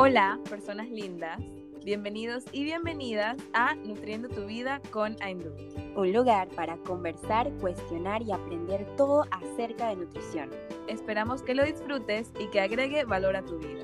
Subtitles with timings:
[0.00, 1.40] Hola, personas lindas.
[1.84, 5.52] Bienvenidos y bienvenidas a Nutriendo tu vida con Aindu.
[5.96, 10.50] Un lugar para conversar, cuestionar y aprender todo acerca de nutrición.
[10.86, 13.82] Esperamos que lo disfrutes y que agregue valor a tu vida.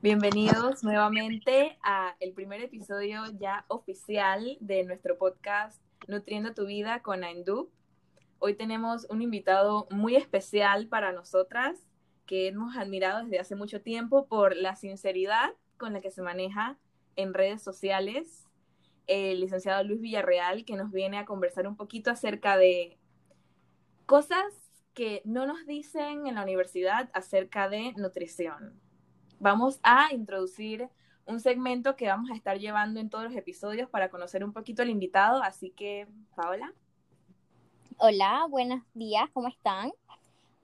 [0.00, 7.24] Bienvenidos nuevamente a el primer episodio ya oficial de nuestro podcast Nutriendo tu vida con
[7.24, 7.68] Aindu.
[8.40, 11.76] Hoy tenemos un invitado muy especial para nosotras
[12.24, 16.78] que hemos admirado desde hace mucho tiempo por la sinceridad con la que se maneja
[17.16, 18.46] en redes sociales.
[19.08, 22.96] El licenciado Luis Villarreal que nos viene a conversar un poquito acerca de
[24.06, 24.44] cosas
[24.94, 28.80] que no nos dicen en la universidad acerca de nutrición.
[29.40, 30.88] Vamos a introducir
[31.26, 34.82] un segmento que vamos a estar llevando en todos los episodios para conocer un poquito
[34.82, 36.72] al invitado, así que, Paola.
[38.00, 39.90] Hola, buenos días, ¿cómo están?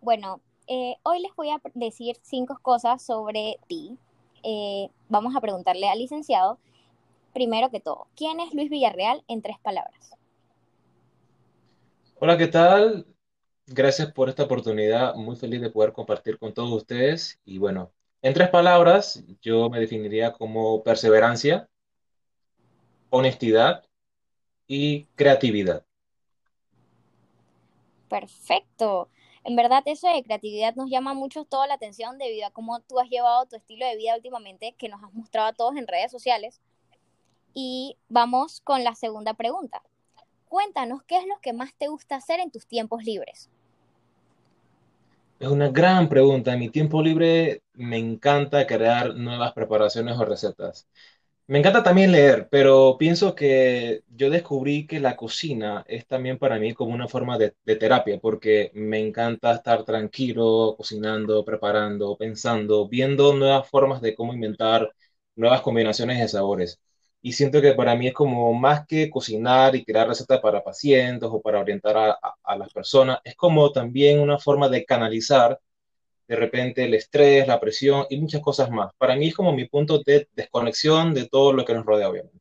[0.00, 3.98] Bueno, eh, hoy les voy a decir cinco cosas sobre ti.
[4.44, 6.60] Eh, vamos a preguntarle al licenciado,
[7.32, 10.12] primero que todo, ¿quién es Luis Villarreal en tres palabras?
[12.20, 13.04] Hola, ¿qué tal?
[13.66, 17.40] Gracias por esta oportunidad, muy feliz de poder compartir con todos ustedes.
[17.44, 17.90] Y bueno,
[18.22, 21.68] en tres palabras, yo me definiría como perseverancia,
[23.10, 23.84] honestidad
[24.68, 25.84] y creatividad.
[28.14, 29.08] Perfecto.
[29.42, 33.00] En verdad eso de creatividad nos llama mucho toda la atención debido a cómo tú
[33.00, 36.12] has llevado tu estilo de vida últimamente que nos has mostrado a todos en redes
[36.12, 36.60] sociales.
[37.54, 39.82] Y vamos con la segunda pregunta.
[40.44, 43.50] Cuéntanos qué es lo que más te gusta hacer en tus tiempos libres.
[45.40, 46.52] Es una gran pregunta.
[46.52, 50.86] En mi tiempo libre me encanta crear nuevas preparaciones o recetas.
[51.46, 56.58] Me encanta también leer, pero pienso que yo descubrí que la cocina es también para
[56.58, 63.34] mí como una forma de, terapia, porque me encanta estar tranquilo, cocinando, preparando, pensando, viendo
[63.34, 64.90] nuevas formas de cómo inventar
[65.36, 66.80] nuevas combinaciones de sabores.
[67.20, 71.28] Y siento que para mí es como más que cocinar y crear recetas para pacientes
[71.30, 75.58] o para orientar a las personas, es como también una forma de canalizar
[76.28, 78.92] de repente el estrés, la presión y muchas cosas más.
[78.98, 82.38] Para mí es como mi punto de desconexión de todo lo que nos rodea, obviamente.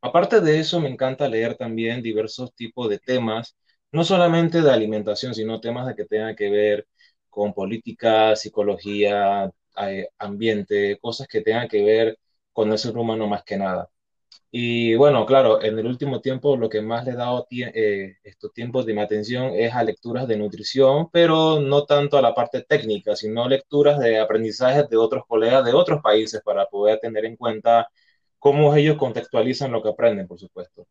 [0.00, 3.56] Aparte de eso, me encanta leer también diversos tipos de temas,
[3.92, 6.86] no solamente de alimentación, sino temas de que tengan que ver
[7.28, 9.50] con política, psicología,
[9.82, 12.18] eh, ambiente, cosas que tengan que ver
[12.52, 13.88] con el ser humano más que nada.
[14.50, 18.16] Y bueno, claro, en el último tiempo lo que más le he dado tie- eh,
[18.24, 22.34] estos tiempos de mi atención es a lecturas de nutrición, pero no tanto a la
[22.34, 27.26] parte técnica, sino lecturas de aprendizajes de otros colegas de otros países para poder tener
[27.26, 27.88] en cuenta
[28.38, 30.86] cómo ellos contextualizan lo que aprenden, por supuesto.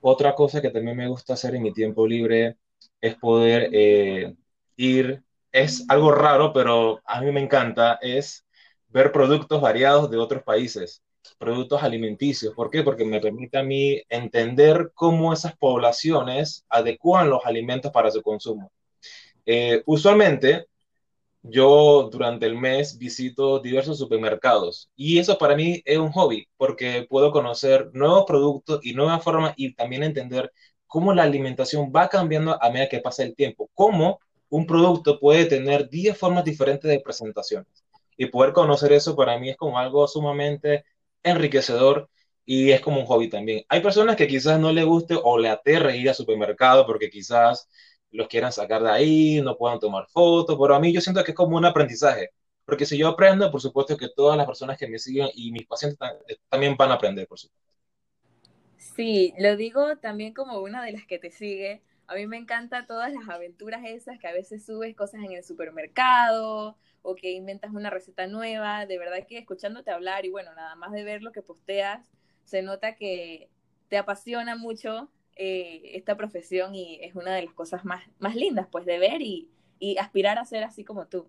[0.00, 2.56] Otra cosa que también me gusta hacer en mi tiempo libre
[3.00, 4.34] es poder eh,
[4.76, 5.22] ir,
[5.52, 8.44] es algo raro, pero a mí me encanta, es
[8.88, 11.02] ver productos variados de otros países,
[11.38, 12.54] productos alimenticios.
[12.54, 12.82] ¿Por qué?
[12.82, 18.70] Porque me permite a mí entender cómo esas poblaciones adecuan los alimentos para su consumo.
[19.46, 20.66] Eh, usualmente,
[21.42, 27.06] yo durante el mes visito diversos supermercados y eso para mí es un hobby porque
[27.08, 30.50] puedo conocer nuevos productos y nuevas formas y también entender
[30.86, 35.46] cómo la alimentación va cambiando a medida que pasa el tiempo, cómo un producto puede
[35.46, 37.84] tener 10 formas diferentes de presentaciones.
[38.16, 40.84] Y poder conocer eso para mí es como algo sumamente
[41.24, 42.10] enriquecedor
[42.46, 43.64] y es como un hobby también.
[43.70, 47.68] Hay personas que quizás no le guste o le aterre ir al supermercado porque quizás
[48.12, 51.32] los quieran sacar de ahí, no puedan tomar fotos, pero a mí yo siento que
[51.32, 52.30] es como un aprendizaje,
[52.64, 55.66] porque si yo aprendo, por supuesto que todas las personas que me siguen y mis
[55.66, 56.16] pacientes ta-
[56.48, 57.64] también van a aprender, por supuesto.
[58.76, 61.82] Sí, lo digo también como una de las que te sigue.
[62.06, 65.44] A mí me encantan todas las aventuras esas que a veces subes cosas en el
[65.44, 68.86] supermercado o que inventas una receta nueva.
[68.86, 72.10] De verdad que escuchándote hablar y bueno, nada más de ver lo que posteas,
[72.44, 73.50] se nota que
[73.88, 78.68] te apasiona mucho eh, esta profesión y es una de las cosas más, más lindas
[78.72, 79.50] pues de ver y,
[79.80, 81.28] y aspirar a ser así como tú.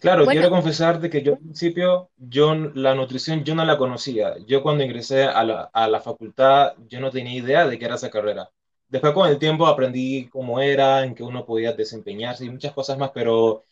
[0.00, 4.36] Claro, Bueno, quiero confesarte que yo al principio, yo la nutrición yo no la conocía.
[4.46, 7.94] Yo cuando ingresé a la, a la facultad, yo no tenía idea de qué era
[7.94, 8.50] esa carrera.
[8.88, 12.98] Después con el tiempo aprendí cómo era, en qué uno podía desempeñarse y muchas cosas
[12.98, 13.64] más, pero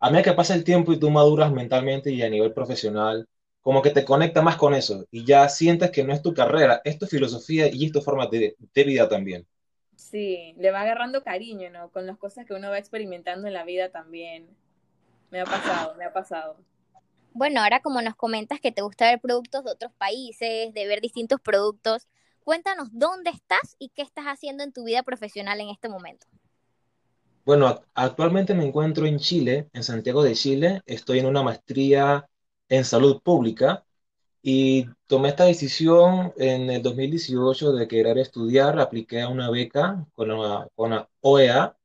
[0.00, 3.28] a medida que pasa el tiempo y tú maduras mentalmente y a nivel profesional,
[3.60, 6.80] como que te conecta más con eso y ya sientes que no es tu carrera,
[6.84, 9.46] es tu filosofía y es tu forma de, de vida también.
[9.96, 11.90] Sí, le va agarrando cariño, ¿no?
[11.90, 14.48] Con las cosas que uno va experimentando en la vida también.
[15.30, 16.58] Me ha pasado, me ha pasado.
[17.32, 21.00] bueno, ahora como nos comentas que te gusta ver productos de otros países, de ver
[21.00, 22.08] distintos productos,
[22.44, 26.26] cuéntanos dónde estás y qué estás haciendo en tu vida profesional en este momento.
[27.46, 30.82] Bueno, actualmente me encuentro en Chile, en Santiago de Chile.
[30.84, 32.28] Estoy en una maestría
[32.68, 33.86] en salud pública
[34.42, 38.80] y tomé esta decisión en el 2018 de querer estudiar.
[38.80, 41.76] Apliqué a una beca con la, OEA.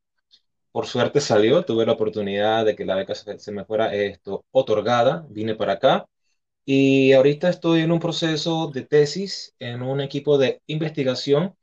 [0.71, 4.45] Por suerte salió, tuve la oportunidad de que la beca se, se me fuera esto
[4.51, 5.25] otorgada.
[5.29, 6.07] Vine para acá
[6.65, 11.55] y ahorita estoy en un proceso de tesis en un equipo de investigación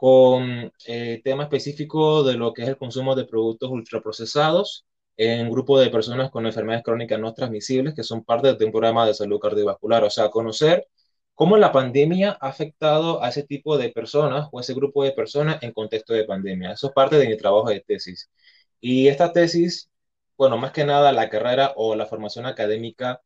[0.00, 4.86] con eh, tema específico de lo que es el consumo de productos ultraprocesados
[5.18, 8.72] en un grupo de personas con enfermedades crónicas no transmisibles que son parte de un
[8.72, 10.02] programa de salud cardiovascular.
[10.04, 10.86] O sea, conocer
[11.34, 15.62] cómo la pandemia ha afectado a ese tipo de personas o ese grupo de personas
[15.62, 16.72] en contexto de pandemia.
[16.72, 18.30] Eso es parte de mi trabajo de tesis.
[18.80, 19.90] Y esta tesis,
[20.38, 23.20] bueno, más que nada la carrera o la formación académica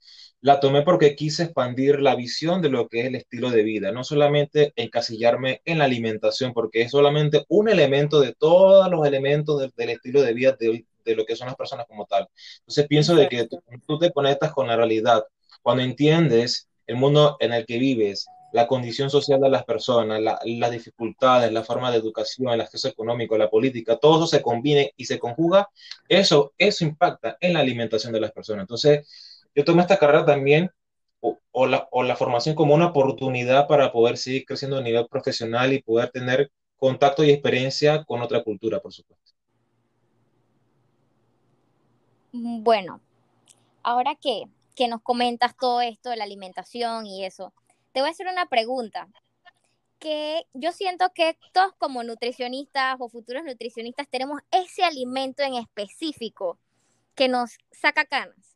[0.45, 3.93] la tomé porque quise expandir la visión de lo que es el estilo de vida,
[3.93, 9.59] no solamente encasillarme en la alimentación, porque es solamente un elemento de todos los elementos
[9.59, 12.29] del, del estilo de vida de, de, lo que son las personas como tal.
[12.59, 15.25] Entonces pienso de que tú, tú te conectas con la realidad,
[15.63, 20.39] cuando entiendes el mundo en el que vives, la condición social de las personas, la,
[20.45, 24.93] las dificultades, la forma de educación, el acceso económico, la política, todo eso se combine
[24.99, 25.71] y se conjuga,
[26.07, 28.65] eso, eso impacta en la alimentación de las personas.
[28.65, 30.71] Entonces, yo tomé esta carrera también
[31.53, 35.73] o, la, o, la, formación como una oportunidad para poder seguir creciendo a nivel profesional
[35.73, 39.33] y poder tener contacto y experiencia con otra cultura, por supuesto.
[42.33, 43.01] Bueno,
[43.83, 47.55] ahora que, que nos comentas todo esto de la alimentación y eso,
[47.93, 49.09] te voy a hacer una pregunta
[49.99, 56.59] que yo siento que todos como nutricionistas o futuros nutricionistas tenemos ese alimento en específico
[57.15, 58.54] que nos saca canas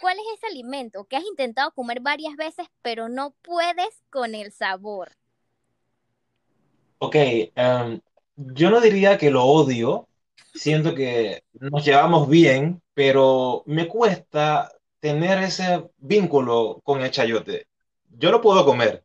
[0.00, 4.52] ¿Cuál es ese alimento que has intentado comer varias veces, pero no puedes con el
[4.52, 5.12] sabor?
[6.98, 7.16] Ok,
[7.56, 8.00] um,
[8.36, 10.08] yo no diría que lo odio,
[10.54, 17.66] siento que nos llevamos bien, pero me cuesta tener ese vínculo con el chayote.
[18.10, 19.04] Yo lo puedo comer,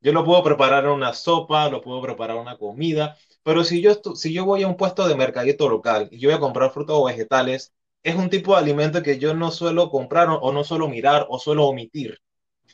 [0.00, 3.94] yo lo puedo preparar en una sopa, lo puedo preparar una comida, pero si yo,
[4.14, 6.96] si yo voy a un puesto de mercadito local y yo voy a comprar frutas
[6.96, 7.72] o vegetales,
[8.04, 11.26] es un tipo de alimento que yo no suelo comprar o, o no suelo mirar
[11.30, 12.20] o suelo omitir.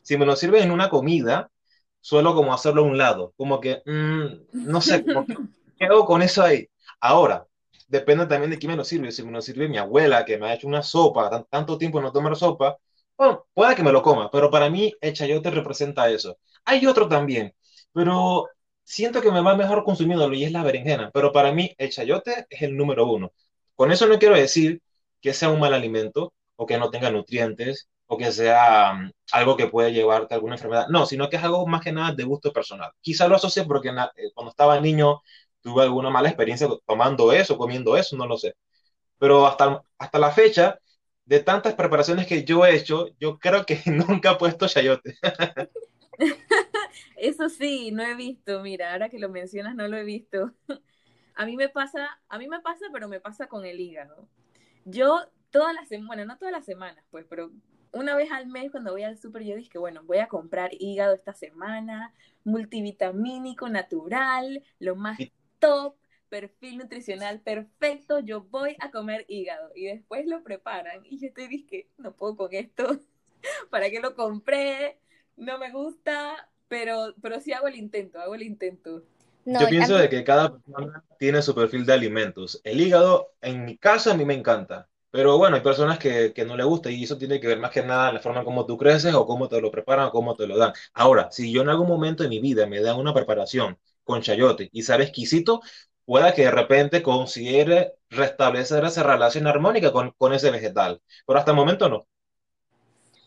[0.03, 1.50] Si me lo sirven en una comida,
[2.00, 5.05] suelo como hacerlo a un lado, como que, mmm, no sé,
[5.79, 6.69] ¿qué hago con eso ahí?
[7.00, 7.47] Ahora,
[7.88, 9.12] depende también de quién me lo sirve.
[9.12, 12.12] Si me lo sirve mi abuela, que me ha hecho una sopa, tanto tiempo no
[12.12, 12.76] tomar sopa,
[13.17, 16.38] bueno, puede que me lo coma, pero para mí el chayote representa eso.
[16.65, 17.55] Hay otro también,
[17.93, 18.49] pero
[18.83, 22.47] siento que me va mejor consumiéndolo y es la berenjena, pero para mí el chayote
[22.49, 23.33] es el número uno.
[23.75, 24.81] Con eso no quiero decir
[25.20, 29.56] que sea un mal alimento o que no tenga nutrientes o que sea um, algo
[29.56, 30.88] que puede llevarte a alguna enfermedad.
[30.88, 32.90] No, sino que es algo más que nada de gusto personal.
[33.00, 35.20] Quizá lo asocie porque eh, cuando estaba niño
[35.61, 38.55] tuve alguna mala experiencia tomando eso, comiendo eso, no lo sé.
[39.19, 40.78] Pero hasta, hasta la fecha,
[41.31, 45.16] de tantas preparaciones que yo he hecho, yo creo que nunca he puesto chayote.
[47.16, 50.52] Eso sí, no he visto, mira, ahora que lo mencionas no lo he visto.
[51.37, 54.28] A mí me pasa, a mí me pasa, pero me pasa con el hígado.
[54.85, 57.50] Yo todas las semanas, bueno, no todas las semanas, pues, pero
[57.93, 61.15] una vez al mes cuando voy al súper yo dije, bueno, voy a comprar hígado
[61.15, 65.19] esta semana, multivitamínico, natural, lo más
[65.59, 65.97] top,
[66.29, 69.73] perfil nutricional perfecto, yo voy a comer hígado.
[69.75, 73.00] Y después lo preparan y yo te dije, no puedo con esto,
[73.71, 74.99] ¿para qué lo compré?
[75.37, 79.04] No me gusta, pero, pero sí hago el intento, hago el intento.
[79.44, 82.61] No, Yo pienso de que cada persona tiene su perfil de alimentos.
[82.64, 84.88] El hígado, en mi caso, a mí me encanta.
[85.11, 87.73] Pero bueno, hay personas que, que no le gusta y eso tiene que ver más
[87.73, 90.37] que nada en la forma como tú creces o cómo te lo preparan o cómo
[90.37, 90.73] te lo dan.
[90.94, 94.68] Ahora, si yo en algún momento de mi vida me dan una preparación con chayote
[94.73, 95.62] y sabe exquisito,
[96.04, 101.02] pueda que de repente considere restablecer esa relación armónica con, con ese vegetal.
[101.26, 102.06] Pero hasta el momento no.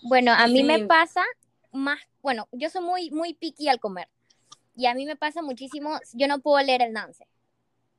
[0.01, 0.63] Bueno, a mí sí.
[0.63, 1.23] me pasa
[1.71, 4.07] más, bueno, yo soy muy, muy picky al comer.
[4.75, 7.27] Y a mí me pasa muchísimo, yo no puedo leer el nance.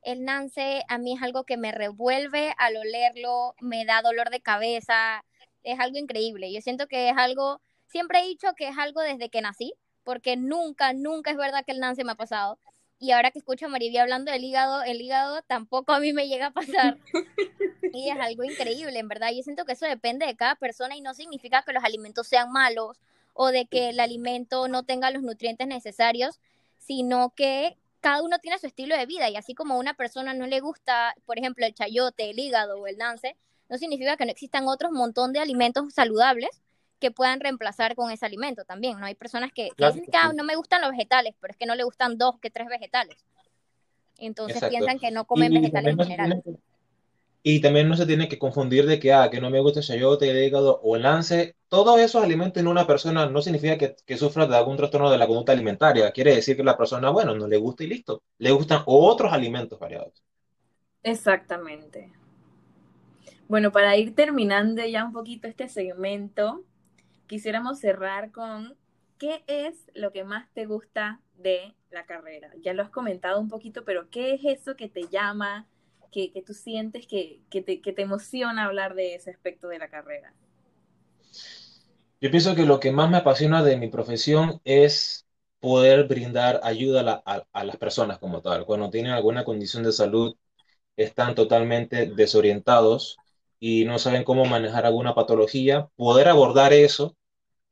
[0.01, 4.41] El nance a mí es algo que me revuelve al olerlo, me da dolor de
[4.41, 5.23] cabeza,
[5.63, 6.51] es algo increíble.
[6.53, 10.37] Yo siento que es algo, siempre he dicho que es algo desde que nací, porque
[10.37, 12.59] nunca, nunca es verdad que el nance me ha pasado.
[12.99, 16.27] Y ahora que escucho a Maribia hablando del hígado, el hígado tampoco a mí me
[16.27, 16.97] llega a pasar.
[17.93, 19.29] Y es algo increíble, en verdad.
[19.33, 22.51] Yo siento que eso depende de cada persona y no significa que los alimentos sean
[22.51, 22.99] malos
[23.33, 26.41] o de que el alimento no tenga los nutrientes necesarios,
[26.85, 30.33] sino que cada uno tiene su estilo de vida y así como a una persona
[30.33, 33.35] no le gusta, por ejemplo, el chayote, el hígado o el dance,
[33.67, 36.61] no significa que no existan otros montón de alimentos saludables
[36.99, 39.05] que puedan reemplazar con ese alimento también, ¿no?
[39.05, 41.65] Hay personas que, que dicen que ah, no me gustan los vegetales, pero es que
[41.65, 43.17] no le gustan dos que tres vegetales.
[44.17, 44.77] Entonces Exacto.
[44.77, 46.43] piensan que no comen y vegetales en general.
[47.47, 49.85] Y también no se tiene que confundir de que, ah, que no me gusta el
[49.85, 51.55] chayote, el hígado o el lance.
[51.67, 55.19] Todos esos alimentos en una persona no significa que, que sufra de algún trastorno de
[55.19, 56.09] la conducta alimentaria.
[56.11, 58.23] Quiere decir que la persona, bueno, no le gusta y listo.
[58.39, 60.23] Le gustan otros alimentos variados.
[61.03, 62.11] Exactamente.
[63.47, 66.63] Bueno, para ir terminando ya un poquito este segmento,
[67.27, 68.75] quisiéramos cerrar con
[69.19, 72.51] ¿qué es lo que más te gusta de la carrera?
[72.63, 75.67] Ya lo has comentado un poquito, pero ¿qué es eso que te llama,
[76.31, 79.89] que, tú sientes que, que, te, que te emociona hablar de ese aspecto de la
[79.89, 80.33] carrera?
[82.21, 85.25] Yo pienso que lo que más me apasiona de mi profesión es
[85.59, 88.65] poder brindar ayuda a, a- a las personas como tal.
[88.65, 90.35] Cuando tienen alguna condición de salud,
[90.97, 93.17] están totalmente desorientados
[93.59, 97.15] y no saben cómo manejar alguna patología, poder abordar eso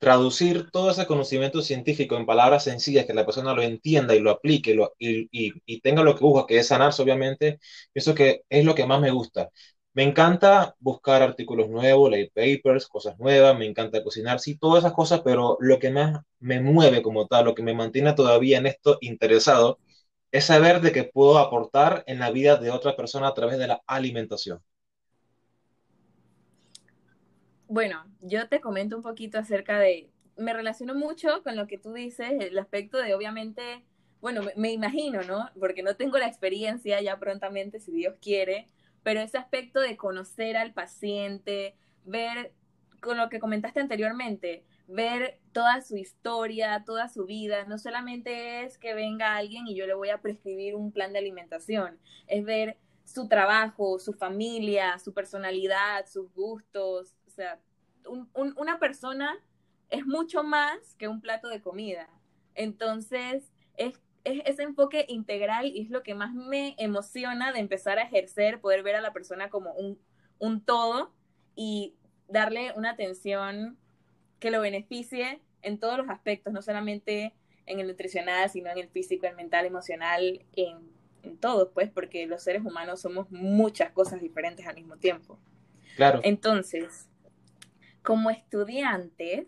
[0.04, 4.32] traducir todo ese conocimiento científico en palabras sencillas, que la persona lo entienda y lo
[4.32, 7.60] aplique y, tenga lo que busca, que es sanarse, obviamente,
[7.94, 9.50] eso que es lo que más me gusta.
[9.94, 14.94] Me encanta buscar artículos nuevos, leer papers, cosas nuevas, me encanta cocinar, sí, todas esas
[14.94, 18.66] cosas, pero lo que más me mueve como tal, lo que me mantiene todavía en
[18.68, 19.80] esto interesado,
[20.32, 23.68] es saber de que puedo aportar en la vida de otra persona a través de
[23.68, 24.62] la alimentación.
[27.68, 31.94] Bueno, yo te comento un poquito acerca de, me relaciono mucho con lo que tú
[31.94, 33.86] dices, el aspecto de obviamente,
[34.22, 35.50] bueno, me, me imagino, ¿no?
[35.60, 38.70] Porque no tengo la experiencia ya prontamente, si Dios quiere,
[39.04, 42.54] pero ese aspecto de conocer al paciente, ver,
[43.02, 48.78] con lo que comentaste anteriormente, ver toda su historia, toda su vida, no solamente es
[48.78, 52.78] que venga alguien y yo le voy a prescribir un plan de alimentación, es ver
[53.04, 57.60] su trabajo, su familia, su personalidad, sus gustos, sea,
[58.08, 59.38] un, un, una persona
[59.90, 62.10] es mucho más que un plato de comida.
[62.56, 68.00] Entonces, es, es, ese enfoque integral y es lo que más me emociona de empezar
[68.00, 70.00] a ejercer, poder ver a la persona como un,
[70.40, 71.14] un todo
[71.56, 71.96] y
[72.28, 73.78] darle una atención
[74.40, 77.34] que lo beneficie en todos los aspectos, no solamente
[77.66, 80.80] en el nutricional, sino en el físico, el mental, emocional, en,
[81.24, 85.40] en todo, pues, porque los seres humanos somos muchas cosas diferentes al mismo tiempo.
[85.96, 86.20] Claro.
[86.24, 87.08] Entonces,
[88.04, 89.48] como estudiante,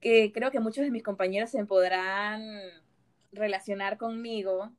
[0.00, 2.42] que creo que muchos de mis compañeros se podrán
[3.32, 4.70] relacionar conmigo,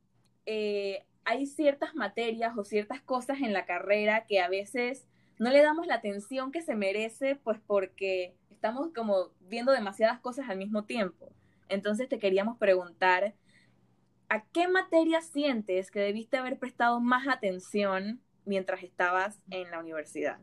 [0.46, 5.06] eh, hay ciertas materias o ciertas cosas en la carrera que a veces
[5.38, 10.48] no le damos la atención que se merece, pues porque estamos como viendo demasiadas cosas
[10.48, 11.32] al mismo tiempo.
[11.68, 13.34] Entonces te queríamos preguntar,
[14.28, 20.38] ¿a qué materia sientes que debiste haber prestado más atención mientras estabas en la universidad?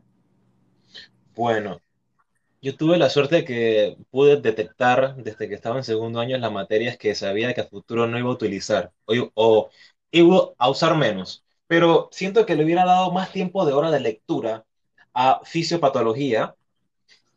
[1.34, 1.80] Bueno,
[2.62, 6.52] Yo tuve la suerte de que pude detectar desde que estaba en segundo año las
[6.52, 8.92] materias que sabía que a futuro no iba a utilizar
[9.34, 9.70] o,
[10.12, 11.44] iba a usar menos.
[11.66, 14.66] Pero siento que le hubiera dado más tiempo de hora de lectura
[15.14, 16.56] a fisiopatología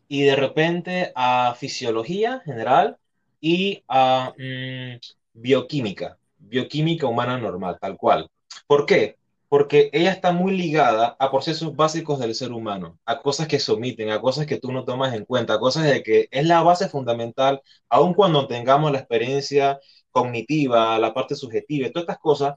[0.07, 2.97] y de repente a fisiología general
[3.41, 4.99] y a mm,
[5.33, 8.29] bioquímica, bioquímica humana normal, tal cual.
[8.67, 9.17] ¿Por qué?
[9.53, 13.71] Porque ella está muy ligada a procesos básicos del ser humano, a cosas que se
[13.71, 16.63] omiten, a cosas que tú no tomas en cuenta, a cosas de que es la
[16.63, 19.79] base fundamental, aun cuando tengamos la experiencia
[20.09, 22.55] cognitiva, la parte subjetiva, todas estas cosas,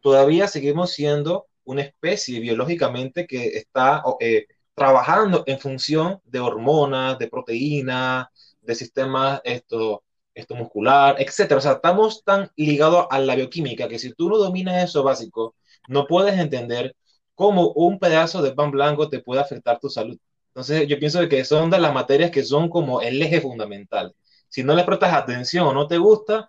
[0.00, 7.28] todavía seguimos siendo una especie biológicamente que está eh, trabajando en función de hormonas, de
[7.28, 8.28] proteínas,
[8.60, 10.04] de sistemas esto,
[10.34, 11.58] esto muscular, etcétera.
[11.58, 15.56] O sea, estamos tan ligados a la bioquímica que si tú no dominas eso básico,
[15.86, 16.94] no puedes entender
[17.34, 20.18] cómo un pedazo de pan blanco te puede afectar tu salud.
[20.48, 24.14] Entonces, yo pienso que son de las materias que son como el eje fundamental.
[24.48, 26.48] Si no le prestas atención o no te gusta,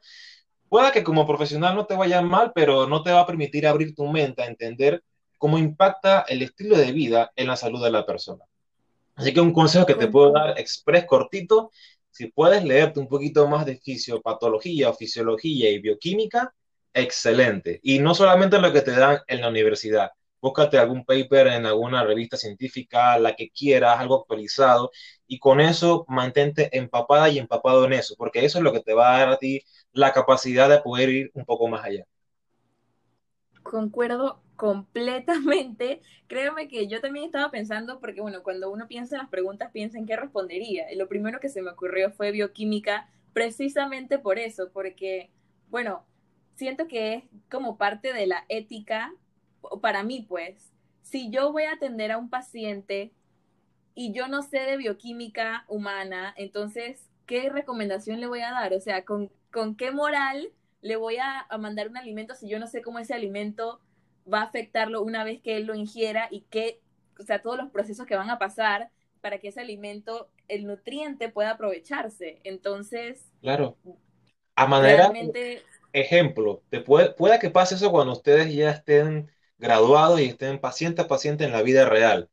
[0.67, 3.93] pueda que como profesional no te vaya mal, pero no te va a permitir abrir
[3.93, 5.03] tu mente a entender
[5.37, 8.45] cómo impacta el estilo de vida en la salud de la persona.
[9.15, 11.71] Así que un consejo que te puedo dar express cortito,
[12.09, 16.53] si puedes leerte un poquito más de fisiopatología fisiología y bioquímica,
[16.93, 17.79] excelente.
[17.83, 20.11] Y no solamente lo que te dan en la universidad.
[20.41, 24.91] Búscate algún paper en alguna revista científica, la que quieras, algo actualizado,
[25.27, 28.93] y con eso mantente empapada y empapado en eso, porque eso es lo que te
[28.93, 32.05] va a dar a ti la capacidad de poder ir un poco más allá.
[33.63, 36.01] Concuerdo completamente.
[36.27, 39.97] Créeme que yo también estaba pensando, porque bueno, cuando uno piensa en las preguntas, piensa
[39.97, 40.91] en qué respondería.
[40.91, 45.31] Y lo primero que se me ocurrió fue bioquímica, precisamente por eso, porque,
[45.69, 46.05] bueno,
[46.59, 49.13] siento que es como parte de la ética,
[49.81, 53.13] para mí pues, si yo voy a atender a un paciente
[53.95, 58.73] y yo no sé de bioquímica humana, entonces, ¿qué recomendación le voy a dar?
[58.73, 60.49] O sea, ¿con, con qué moral
[60.81, 63.79] le voy a, a, mandar un alimento si yo no sé cómo ese alimento
[64.31, 66.81] va a afectarlo una vez que él lo ingiera y que,
[67.17, 71.29] o sea, todos los procesos que van a pasar para que ese alimento, el nutriente
[71.29, 72.41] pueda aprovecharse.
[72.43, 73.77] Entonces, claro.
[74.55, 75.09] A manera,
[75.93, 81.07] ejemplo, puede, pueda que pase eso cuando ustedes ya estén graduados y estén paciente a
[81.07, 82.29] paciente en la vida real.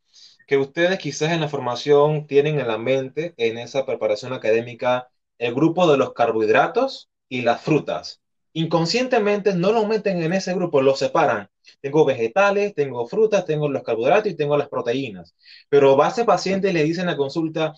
[0.46, 5.08] Que ustedes quizás en la formación tienen en la mente, en esa preparación académica,
[5.38, 8.20] el grupo de los carbohidratos y las frutas.
[8.52, 11.50] Inconscientemente no lo meten en ese grupo, lo separan.
[11.80, 15.34] Tengo vegetales, tengo frutas, tengo los carbohidratos y tengo las proteínas.
[15.68, 17.74] Pero va a ese paciente y le dicen en la consulta,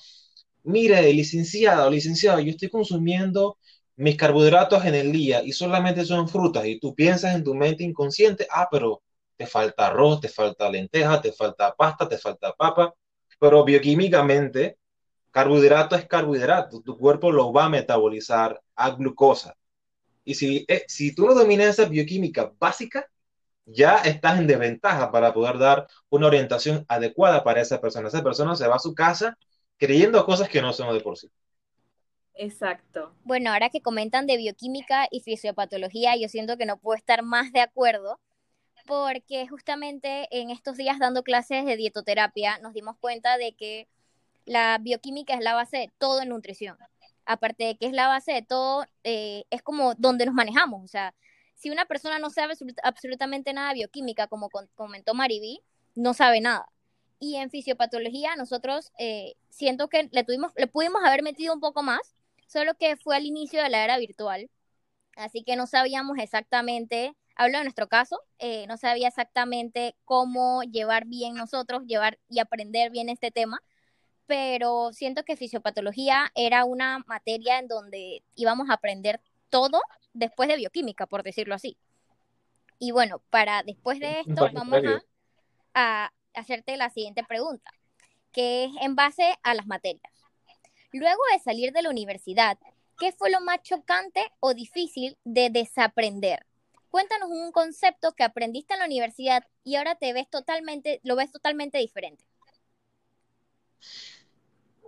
[0.62, 3.58] mire, licenciado, licenciado, yo estoy consumiendo
[3.98, 7.82] mis carbohidratos en el día y solamente son frutas y tú piensas en tu mente
[7.84, 9.02] inconsciente, ah, pero
[9.36, 12.94] te falta arroz, te falta lenteja, te falta pasta, te falta papa,
[13.40, 14.78] pero bioquímicamente
[15.32, 19.56] carbohidrato es carbohidrato, tu cuerpo lo va a metabolizar a glucosa.
[20.24, 23.08] Y si, eh, si tú no dominas esa bioquímica básica,
[23.66, 28.08] ya estás en desventaja para poder dar una orientación adecuada para esa persona.
[28.08, 29.38] Esa persona se va a su casa
[29.76, 31.30] creyendo cosas que no son de por sí.
[32.38, 33.12] Exacto.
[33.24, 37.52] Bueno, ahora que comentan de bioquímica y fisiopatología, yo siento que no puedo estar más
[37.52, 38.20] de acuerdo
[38.86, 43.88] porque justamente en estos días dando clases de dietoterapia nos dimos cuenta de que
[44.46, 46.78] la bioquímica es la base de todo en nutrición.
[47.26, 50.84] Aparte de que es la base de todo, eh, es como donde nos manejamos.
[50.84, 51.14] O sea,
[51.56, 52.54] si una persona no sabe
[52.84, 55.60] absolutamente nada de bioquímica, como comentó Mariví,
[55.96, 56.68] no sabe nada.
[57.18, 61.82] Y en fisiopatología nosotros eh, siento que le, tuvimos, le pudimos haber metido un poco
[61.82, 62.14] más,
[62.48, 64.50] solo que fue al inicio de la era virtual,
[65.16, 71.06] así que no sabíamos exactamente, hablo de nuestro caso, eh, no sabía exactamente cómo llevar
[71.06, 73.60] bien nosotros, llevar y aprender bien este tema,
[74.26, 79.80] pero siento que fisiopatología era una materia en donde íbamos a aprender todo
[80.12, 81.78] después de bioquímica, por decirlo así.
[82.78, 84.82] Y bueno, para después de esto vamos
[85.74, 87.70] a, hacerte la siguiente pregunta,
[88.32, 90.17] que es en base a las materias.
[90.92, 92.58] Luego de salir de la universidad,
[92.98, 96.46] ¿qué fue lo más chocante o difícil de desaprender?
[96.90, 101.30] Cuéntanos un concepto que aprendiste en la universidad y ahora te ves totalmente, lo ves
[101.30, 102.24] totalmente diferente.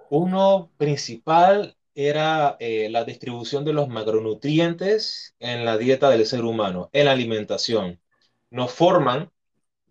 [0.08, 6.88] Uno principal era eh, la distribución de los macronutrientes en la dieta del ser humano,
[6.92, 8.00] en la alimentación.
[8.50, 9.30] Nos forman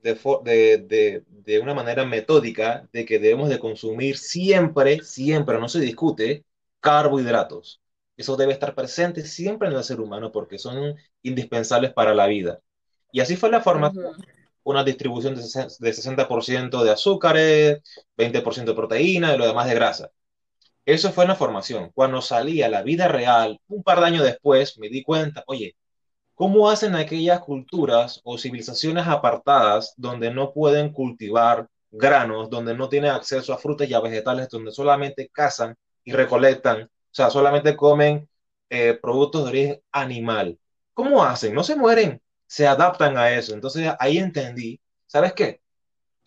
[0.01, 6.45] de, de, una manera metódica de que debemos de consumir siempre, siempre, no se discute,
[6.79, 7.81] carbohidratos.
[8.17, 12.59] Eso debe estar presente siempre en el ser humano porque son indispensables para la vida.
[13.11, 14.13] Y así fue la formación.
[14.63, 17.81] Una distribución de 60% de azúcares,
[18.17, 20.11] 20% de proteína y lo demás de grasa.
[20.85, 21.91] Eso fue una formación.
[21.93, 25.75] Cuando salí a la vida real, un par de años después, me di cuenta, oye,
[26.39, 33.11] ¿cómo hacen aquellas culturas o civilizaciones apartadas donde no pueden cultivar granos, donde no tienen
[33.11, 35.75] acceso a frutas y a vegetales, donde solamente cazan
[36.05, 38.29] y recolectan, o sea, solamente comen
[38.69, 40.57] eh, productos de origen animal?
[40.93, 41.53] ¿Cómo hacen?
[41.53, 43.53] No se mueren, se adaptan a eso.
[43.53, 45.59] Entonces ahí entendí, ¿sabes qué?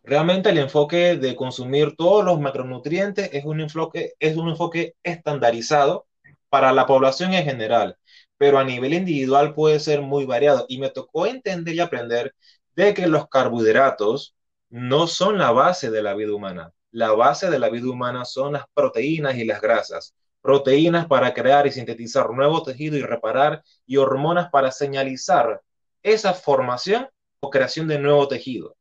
[0.03, 6.07] Realmente el enfoque de consumir todos los macronutrientes es un enfoque, es un enfoque estandarizado
[6.51, 7.97] para la población en general,
[8.43, 10.67] pero a nivel individual puede ser muy variado.
[10.69, 12.35] Y me tocó entender y aprender
[12.75, 14.35] de que los carbohidratos
[14.69, 16.73] no son la base de la vida humana.
[16.91, 20.17] La base de la vida humana son las proteínas y las grasas.
[20.41, 25.63] Proteínas para crear y sintetizar nuevo tejido y reparar y hormonas para señalizar
[26.03, 28.75] esa formación o creación de nuevo tejido.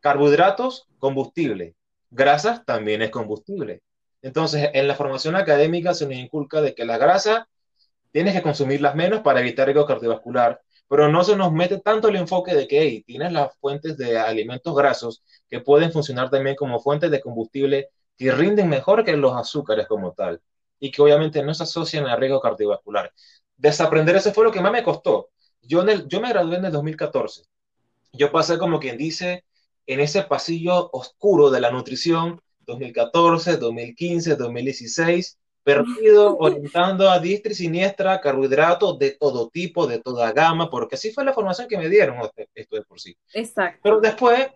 [0.00, 1.74] Carbohidratos, combustible.
[2.10, 3.80] Grasas también es combustible.
[4.20, 7.48] Entonces, en la formación académica se nos inculca de que la grasa
[8.16, 12.16] tienes que consumirlas menos para evitar riesgo cardiovascular, pero no se nos mete tanto el
[12.16, 16.80] enfoque de que hey, tienes las fuentes de alimentos grasos que pueden funcionar también como
[16.80, 20.40] fuentes de combustible que rinden mejor que los azúcares como tal
[20.80, 23.12] y que obviamente no se asocian a riesgo cardiovascular.
[23.54, 25.28] Desaprender eso fue lo que más me costó.
[25.60, 27.42] Yo, yo me gradué en el 2014.
[28.14, 29.44] Yo pasé como quien dice
[29.86, 37.56] en ese pasillo oscuro de la nutrición 2014, 2015, 2016, perdido, orientando a diestra y
[37.56, 41.88] siniestra carbohidratos de todo tipo, de toda gama, porque así fue la formación que me
[41.88, 42.18] dieron,
[42.54, 43.16] esto de por sí.
[43.34, 43.80] Exacto.
[43.82, 44.46] Pero después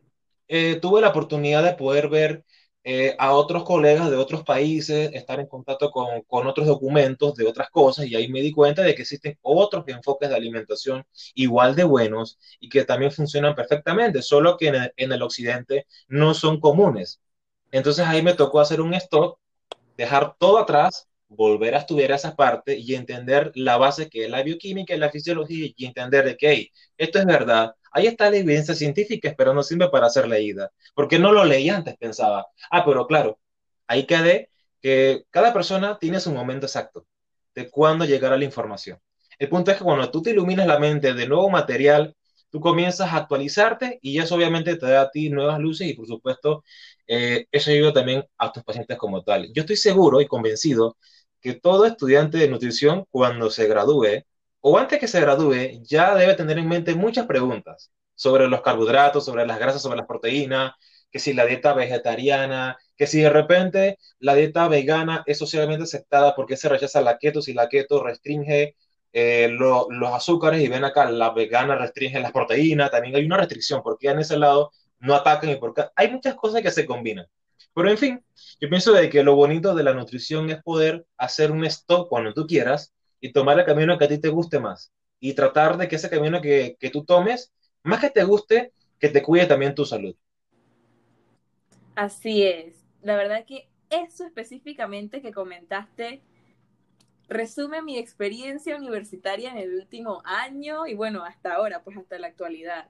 [0.46, 2.44] eh, tuve la oportunidad de poder ver
[2.84, 7.44] eh, a otros colegas de otros países, estar en contacto con, con, otros documentos de
[7.44, 11.74] otras cosas y ahí me di cuenta de que existen otros enfoques de alimentación igual
[11.74, 16.34] de buenos y que también funcionan perfectamente, solo que en el, en el occidente no
[16.34, 17.20] son comunes.
[17.72, 19.38] Entonces ahí me tocó hacer un stop,
[19.96, 24.42] dejar todo atrás, volver a estudiar esa parte y entender la base que es la
[24.42, 28.74] bioquímica y la fisiología y entender de que esto es verdad, ahí está la evidencia
[28.74, 30.70] científica, pero no sirve para ser leída.
[30.94, 32.46] Porque no lo leí antes, pensaba.
[32.70, 33.38] Ah, pero claro,
[33.86, 34.50] ahí quedé
[34.80, 37.06] que cada persona tiene su momento exacto
[37.54, 38.98] de cuándo llegará la información.
[39.38, 42.14] El punto es que cuando tú te iluminas la mente de nuevo material,
[42.50, 46.06] tú comienzas a actualizarte y eso obviamente te da a ti nuevas luces y por
[46.06, 46.64] supuesto
[47.06, 49.52] eh, eso ayuda también a tus pacientes como tal.
[49.52, 50.96] Yo estoy seguro y convencido
[51.40, 54.24] que todo estudiante de nutrición cuando se gradúe
[54.60, 59.24] o antes que se gradúe ya debe tener en mente muchas preguntas sobre los carbohidratos,
[59.24, 60.72] sobre las grasas, sobre las proteínas,
[61.10, 66.34] que si la dieta vegetariana, que si de repente la dieta vegana es socialmente aceptada
[66.34, 68.76] porque se rechaza la keto, si la keto restringe
[69.12, 73.82] eh, los azúcares y ven acá, la vegana restringe las proteínas, también hay una restricción,
[73.82, 77.26] porque en ese lado no atacan y porque hay muchas cosas que se combinan.
[77.74, 78.24] Pero en fin,
[78.60, 82.34] yo pienso de que lo bonito de la nutrición es poder hacer un stop cuando
[82.34, 85.88] tú quieras y tomar el camino que a ti te guste más y tratar de
[85.88, 89.74] que ese camino que, que tú tomes, más que te guste, que te cuide también
[89.74, 90.14] tu salud.
[91.94, 92.84] Así es.
[93.02, 96.22] La verdad que eso específicamente que comentaste
[97.30, 102.26] resume mi experiencia universitaria en el último año y bueno, hasta ahora, pues hasta la
[102.26, 102.88] actualidad,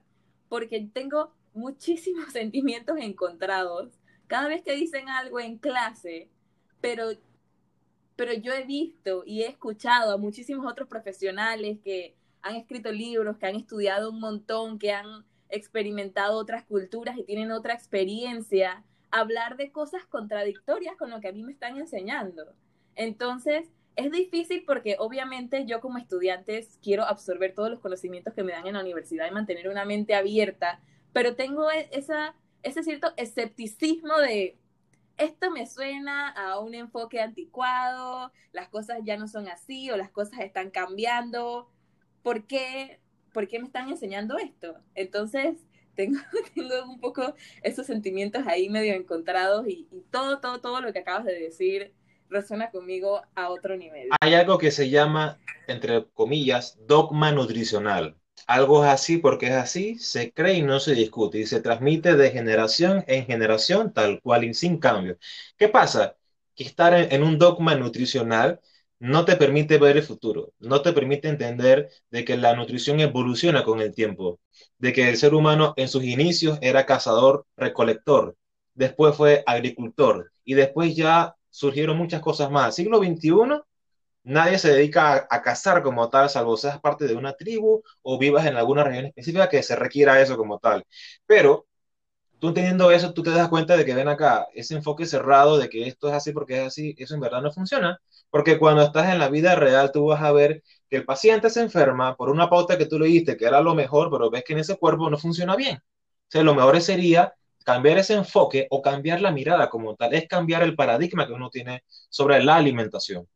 [0.49, 3.93] porque tengo muchísimos sentimientos encontrados
[4.27, 6.29] cada vez que dicen algo en clase,
[6.79, 7.09] pero,
[8.15, 13.37] pero yo he visto y he escuchado a muchísimos otros profesionales que han escrito libros,
[13.37, 19.57] que han estudiado un montón, que han experimentado otras culturas y tienen otra experiencia, hablar
[19.57, 22.55] de cosas contradictorias con lo que a mí me están enseñando.
[22.95, 28.53] Entonces, es difícil porque obviamente yo como estudiante quiero absorber todos los conocimientos que me
[28.53, 30.79] dan en la universidad y mantener una mente abierta,
[31.13, 34.57] pero tengo e-, esa, ese cierto escepticismo de
[35.17, 40.09] esto me suena a un enfoque anticuado, las cosas ya no son así o las
[40.09, 41.69] cosas están cambiando.
[42.23, 42.99] ¿Por qué,
[43.33, 44.75] ¿Por qué me están enseñando esto?
[44.95, 45.57] Entonces,
[45.95, 46.19] tengo,
[46.87, 51.25] un poco esos sentimientos ahí medio encontrados y, y todo, todo, todo lo que acabas
[51.25, 51.93] de decir
[52.31, 54.09] resuena conmigo a otro nivel.
[54.21, 58.15] Hay algo que se llama, entre comillas, dogma nutricional.
[58.47, 62.15] Algo es así porque es así, se cree y no se discute y se transmite
[62.15, 65.17] de generación en generación tal cual y sin cambio.
[65.57, 66.15] ¿Qué pasa?
[66.55, 68.59] Que estar en, en un dogma nutricional
[68.99, 73.63] no te permite ver el futuro, no te permite entender de que la nutrición evoluciona
[73.63, 74.39] con el tiempo,
[74.77, 78.35] de que el ser humano en sus inicios era cazador, recolector,
[78.75, 82.75] después fue agricultor y después ya surgieron muchas cosas más.
[82.75, 83.61] Siglo XXI,
[84.23, 88.45] nadie se dedica a, cazar como tal, salvo seas parte de una tribu o vivas
[88.45, 90.83] en alguna región específica que se requiera eso como tal.
[91.25, 91.67] Pero
[92.39, 95.69] tú entendiendo eso, tú te das cuenta de que ven acá, ese enfoque cerrado de
[95.69, 99.09] que esto es así porque es así, eso en verdad no funciona, porque cuando estás
[99.09, 102.49] en la vida real tú vas a ver que el paciente se enferma por una
[102.49, 105.09] pauta que tú le diste que era lo mejor, pero ves que en ese cuerpo
[105.09, 105.77] no funciona bien.
[105.77, 107.33] O sea, lo mejor sería
[107.63, 111.49] cambiar ese enfoque o cambiar la mirada como tal, es cambiar el paradigma que uno
[111.49, 113.27] tiene sobre la alimentación.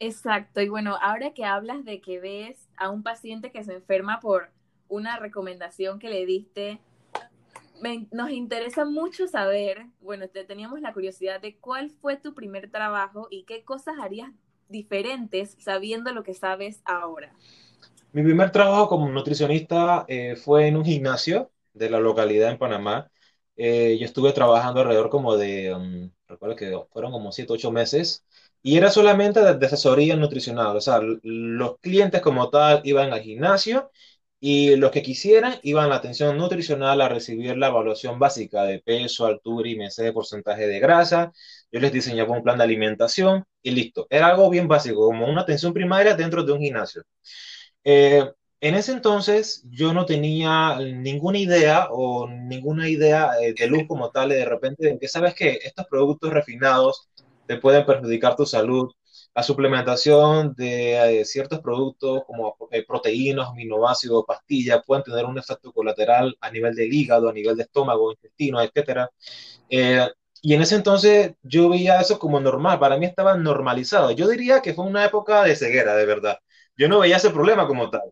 [0.00, 4.20] Exacto, y bueno, ahora que hablas de que ves a un paciente que se enferma
[4.20, 4.50] por
[4.88, 6.80] una recomendación que le diste,
[8.10, 13.28] nos interesa mucho saber, bueno, te, teníamos la curiosidad de cuál fue tu primer trabajo
[13.30, 14.30] y qué cosas harías
[14.68, 17.32] diferentes sabiendo lo que sabes ahora.
[18.12, 23.10] Mi primer trabajo como nutricionista eh, fue en un gimnasio de la localidad en Panamá.
[23.56, 28.24] Eh, yo estuve trabajando alrededor como de, um, recuerdo que fueron como 7, 8 meses,
[28.62, 33.90] y era solamente de, asesoría nutricional, o sea, los clientes como tal iban al gimnasio
[34.40, 38.80] y los que quisieran iban a la atención nutricional a recibir la evaluación básica de
[38.80, 41.32] peso, altura y de porcentaje de grasa.
[41.72, 44.06] Yo les diseñaba un plan de alimentación y listo.
[44.10, 47.02] Era algo bien básico, como una atención primaria dentro de un gimnasio.
[47.84, 48.30] Eh,
[48.64, 54.10] en ese entonces yo no tenía ninguna idea o ninguna idea eh, de luz como
[54.10, 57.10] tal de repente en que sabes que estos productos refinados
[57.46, 58.90] te pueden perjudicar tu salud.
[59.34, 65.70] La suplementación de eh, ciertos productos como eh, proteínas, aminoácidos, pastillas pueden tener un efecto
[65.70, 69.10] colateral a nivel del hígado, a nivel de estómago, intestino, etc.
[70.42, 74.10] y en ese entonces yo veía eso como normal, para mí estaba normalizado.
[74.12, 76.38] Yo diría que fue una época de ceguera, de verdad
[76.76, 78.02] yo no veía ese problema como tal.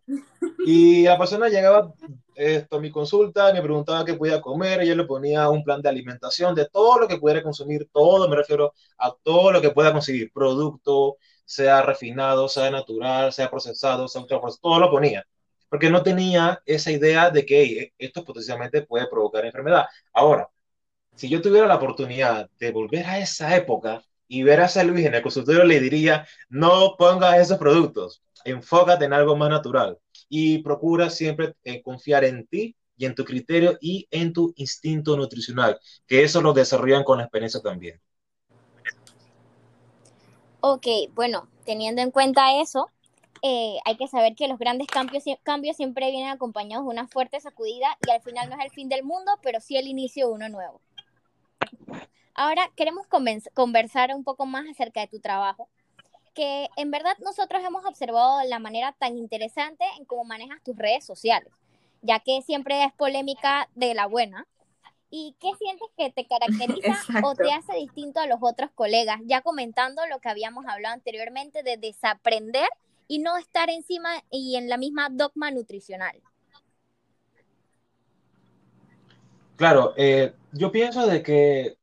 [0.65, 1.93] Y la persona llegaba
[2.35, 5.81] esto, a mi consulta, me preguntaba qué podía comer, y yo le ponía un plan
[5.81, 9.71] de alimentación de todo lo que pudiera consumir, todo me refiero a todo lo que
[9.71, 15.25] pueda conseguir, producto, sea refinado, sea natural, sea procesado, sea ultraprocesado, todo lo ponía.
[15.69, 19.85] Porque no tenía esa idea de que esto potencialmente puede provocar enfermedad.
[20.13, 20.49] Ahora,
[21.15, 25.05] si yo tuviera la oportunidad de volver a esa época y ver a ese Luis
[25.05, 29.97] en el consultorio, le diría, no pongas esos productos enfócate en algo más natural.
[30.35, 35.15] Y procura siempre eh, confiar en ti y en tu criterio y en tu instinto
[35.15, 38.01] nutricional, que eso lo desarrollan con la experiencia también.
[40.59, 42.89] Ok, bueno, teniendo en cuenta eso,
[43.43, 47.39] eh, hay que saber que los grandes cambios, cambios siempre vienen acompañados de una fuerte
[47.39, 50.33] sacudida y al final no es el fin del mundo, pero sí el inicio de
[50.33, 50.81] uno nuevo.
[52.33, 53.05] Ahora queremos
[53.53, 55.69] conversar un poco más acerca de tu trabajo,
[56.33, 61.05] que en verdad nosotros hemos observado la manera tan interesante en cómo manejas tus redes
[61.05, 61.51] sociales,
[62.01, 64.47] ya que siempre es polémica de la buena.
[65.09, 69.19] ¿Y qué sientes que te caracteriza o te hace distinto a los otros colegas?
[69.25, 72.67] Ya comentando lo que habíamos hablado anteriormente de desaprender
[73.07, 76.19] y no estar encima y en la misma dogma nutricional.
[79.55, 81.77] Claro, eh, yo pienso de que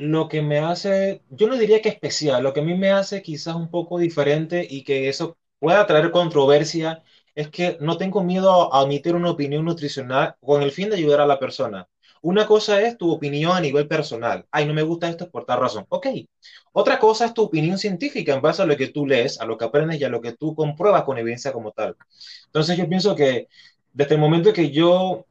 [0.00, 3.22] lo que me hace, yo no diría que especial, lo que a mí me hace
[3.22, 7.02] quizás un poco diferente y que eso pueda traer controversia
[7.34, 11.20] es que no tengo miedo a emitir una opinión nutricional con el fin de ayudar
[11.20, 11.88] a la persona.
[12.22, 14.46] Una cosa es tu opinión a nivel personal.
[14.50, 15.86] Ay, no me gusta esto por tal razón.
[15.88, 16.06] Ok.
[16.72, 19.56] Otra cosa es tu opinión científica en base a lo que tú lees, a lo
[19.56, 21.96] que aprendes y a lo que tú compruebas con evidencia como tal.
[22.46, 23.48] Entonces yo pienso que
[23.92, 25.26] desde el momento que yo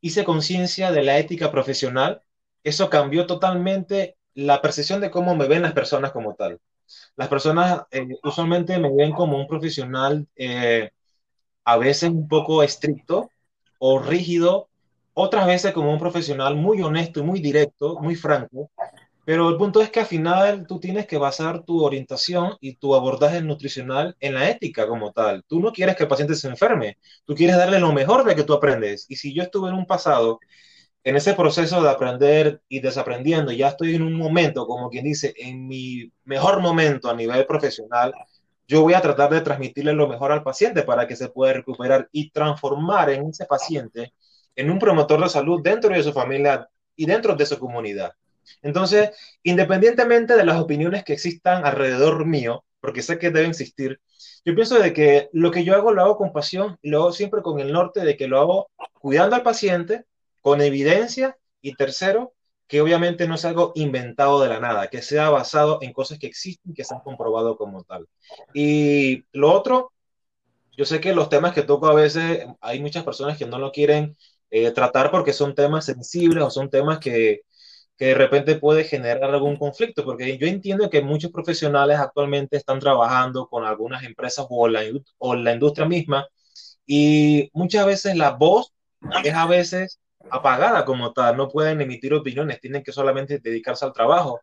[0.00, 2.22] hice conciencia de la ética profesional,
[2.64, 6.60] eso cambió totalmente la percepción de cómo me ven las personas como tal.
[7.16, 10.90] Las personas eh, usualmente me ven como un profesional eh,
[11.64, 13.30] a veces un poco estricto
[13.78, 14.68] o rígido
[15.14, 18.70] otras veces como un profesional muy honesto y muy directo, muy franco,
[19.24, 22.94] pero el punto es que al final tú tienes que basar tu orientación y tu
[22.94, 25.44] abordaje nutricional en la ética como tal.
[25.46, 28.44] Tú no quieres que el paciente se enferme, tú quieres darle lo mejor de que
[28.44, 29.06] tú aprendes.
[29.08, 30.40] Y si yo estuve en un pasado,
[31.02, 35.32] en ese proceso de aprender y desaprendiendo, ya estoy en un momento, como quien dice,
[35.36, 38.12] en mi mejor momento a nivel profesional,
[38.68, 42.08] yo voy a tratar de transmitirle lo mejor al paciente para que se pueda recuperar
[42.12, 44.12] y transformar en ese paciente
[44.54, 48.12] en un promotor de salud dentro de su familia y dentro de su comunidad.
[48.62, 49.10] Entonces,
[49.42, 54.00] independientemente de las opiniones que existan alrededor mío, porque sé que deben existir,
[54.44, 57.12] yo pienso de que lo que yo hago lo hago con pasión y lo hago
[57.12, 60.04] siempre con el norte de que lo hago cuidando al paciente,
[60.40, 62.34] con evidencia y tercero,
[62.66, 66.26] que obviamente no es algo inventado de la nada, que sea basado en cosas que
[66.28, 68.08] existen que se han comprobado como tal.
[68.54, 69.92] Y lo otro,
[70.76, 73.72] yo sé que los temas que toco a veces hay muchas personas que no lo
[73.72, 74.16] quieren
[74.50, 77.42] eh, tratar porque son temas sensibles o son temas que,
[78.00, 82.80] que de repente puede generar algún conflicto, porque yo entiendo que muchos profesionales actualmente están
[82.80, 84.82] trabajando con algunas empresas o la,
[85.18, 86.26] o la industria misma
[86.86, 88.72] y muchas veces la voz
[89.22, 89.99] es a veces
[90.30, 94.40] apagada como tal, no pueden emitir opiniones, tienen que solamente dedicarse al trabajo.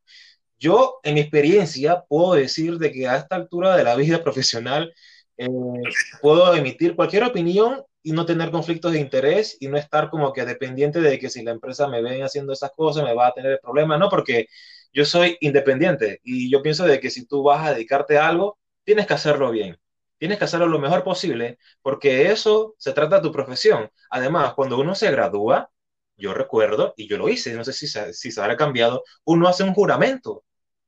[0.59, 4.93] Yo, en mi experiencia, puedo decir de que a esta altura de la vida profesional
[5.37, 5.47] eh,
[6.21, 10.45] puedo emitir cualquier opinión y no tener conflictos de interés y no estar como que
[10.45, 13.59] dependiente de que si la empresa me ven haciendo esas cosas me va a tener
[13.61, 14.47] problemas, no, porque
[14.93, 18.57] yo soy independiente y yo pienso de que si tú vas a dedicarte a algo,
[18.83, 19.77] tienes que hacerlo bien.
[20.17, 23.89] Tienes que hacerlo lo mejor posible porque eso se trata de tu profesión.
[24.09, 25.69] Además, cuando uno se gradúa,
[26.17, 29.47] yo recuerdo, y yo lo hice, no sé si se, si se habrá cambiado, uno
[29.47, 30.43] hace un juramento.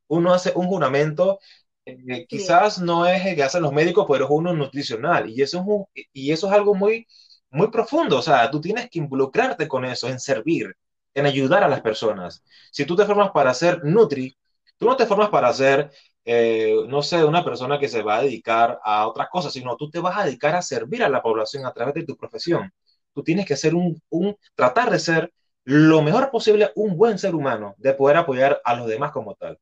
[0.07, 1.39] Uno hace un juramento
[1.85, 5.29] eh, quizás no es el que hacen los médicos, pero es uno nutricional.
[5.29, 7.07] Y eso es, y eso es algo muy,
[7.51, 8.17] muy profundo.
[8.17, 10.75] O sea, tú tienes que involucrarte con eso, en servir,
[11.13, 12.43] en ayudar a las personas.
[12.71, 14.35] Si tú te formas para ser Nutri,
[14.77, 15.91] tú no te formas para ser,
[16.25, 19.89] eh, no sé, una persona que se va a dedicar a otras cosas, sino tú
[19.89, 22.71] te vas a dedicar a servir a la población a través de tu profesión.
[23.13, 27.35] Tú tienes que ser un, un tratar de ser lo mejor posible un buen ser
[27.35, 29.59] humano, de poder apoyar a los demás como tal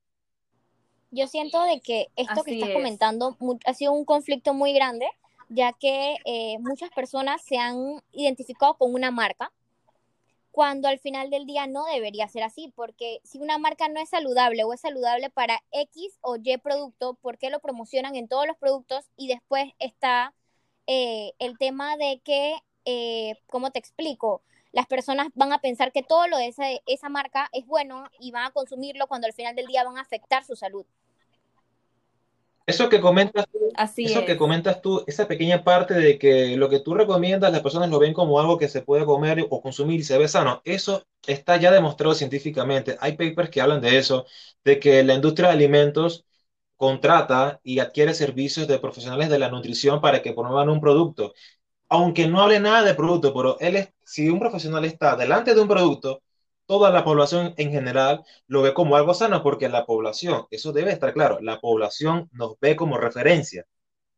[1.11, 5.07] yo siento de que esto que estás comentando ha sido un conflicto muy grande,
[5.49, 9.51] ya que eh, muchas personas se han identificado con una marca,
[10.57, 14.09] cuando al final del día no debería ser así, porque si una marca no es
[14.09, 18.47] saludable o es saludable para X o Y producto, ¿por qué lo promocionan en todos
[18.47, 19.05] los productos?
[19.17, 20.33] Y después está
[20.87, 24.41] eh, el tema de que, eh, ¿cómo te explico?
[24.71, 28.31] Las personas van a pensar que todo lo de esa, esa marca es bueno y
[28.31, 30.87] van a consumirlo cuando al final del día van a afectar su salud.
[32.67, 33.59] Eso que comentas tú,
[34.03, 37.89] eso que comentas tú, esa pequeña parte de que lo que tú recomiendas, las personas
[37.89, 41.07] lo ven como algo que se puede comer o consumir y se ve sano, eso
[41.25, 42.97] está ya demostrado científicamente.
[42.99, 44.25] Hay papers que hablan de eso,
[44.65, 46.25] de que la industria de alimentos
[46.77, 51.33] contrata y adquiere servicios de profesionales de la nutrición para que promuevan un producto.
[51.89, 55.61] Aunque no hable nada de producto, pero él es, si un profesional está delante de
[55.61, 56.21] un producto,
[56.67, 60.91] toda la población en general lo ve como algo sano porque la población, eso debe
[60.91, 63.65] estar claro, la población nos ve como referencia.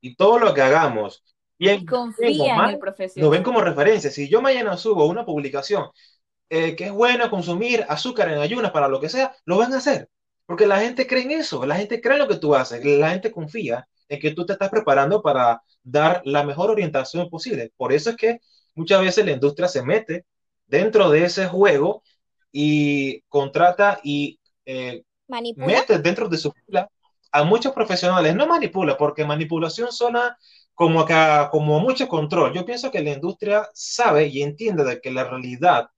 [0.02, 1.24] Y todo lo que hagamos
[1.58, 3.26] bien, confía en el profesional.
[3.26, 4.10] Lo ven como referencia.
[4.10, 5.90] Si yo mañana subo una publicación
[6.50, 9.78] eh, que es bueno consumir azúcar en ayunas para lo que sea, lo van a
[9.78, 10.10] hacer.
[10.46, 13.12] Porque la gente cree en eso, la gente cree en lo que tú haces, la
[13.12, 17.72] gente confía en que tú te estás preparando para dar la mejor orientación posible.
[17.78, 18.40] Por eso es que
[18.74, 20.26] muchas veces la industria se mete
[20.66, 22.02] dentro de ese juego
[22.52, 25.04] y contrata y eh,
[25.56, 26.90] mete dentro de su fila
[27.32, 28.36] a muchos profesionales.
[28.36, 30.38] No manipula, porque manipulación suena
[30.74, 32.54] como, acá, como mucho control.
[32.54, 35.90] Yo pienso que la industria sabe y entiende de que la realidad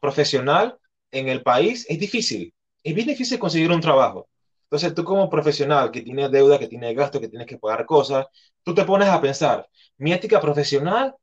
[0.00, 0.78] profesional
[1.10, 2.52] en el país es difícil.
[2.82, 4.28] Es bien difícil conseguir un trabajo.
[4.64, 8.26] Entonces tú como profesional que tiene deuda, que tiene gasto, que tienes que pagar cosas,
[8.62, 11.14] tú te pones a pensar, ¿mi ética profesional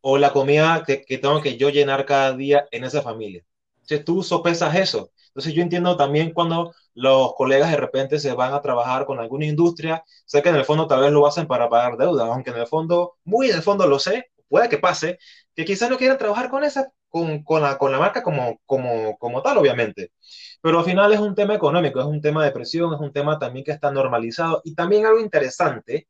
[0.00, 3.44] o la comida que, que tengo que yo llenar cada día en esa familia?
[3.82, 5.10] Entonces tú sopesas eso.
[5.28, 9.46] Entonces yo entiendo también cuando los colegas de repente se van a trabajar con alguna
[9.46, 12.58] industria, sé que en el fondo tal vez lo hacen para pagar deuda, aunque en
[12.58, 15.18] el fondo, muy en el fondo lo sé, puede que pase,
[15.54, 19.16] que quizás no quieran trabajar con esa, con, con, la, con la marca como, como,
[19.18, 20.12] como tal, obviamente.
[20.60, 23.38] Pero al final es un tema económico, es un tema de presión, es un tema
[23.38, 24.60] también que está normalizado.
[24.64, 26.08] Y también algo interesante,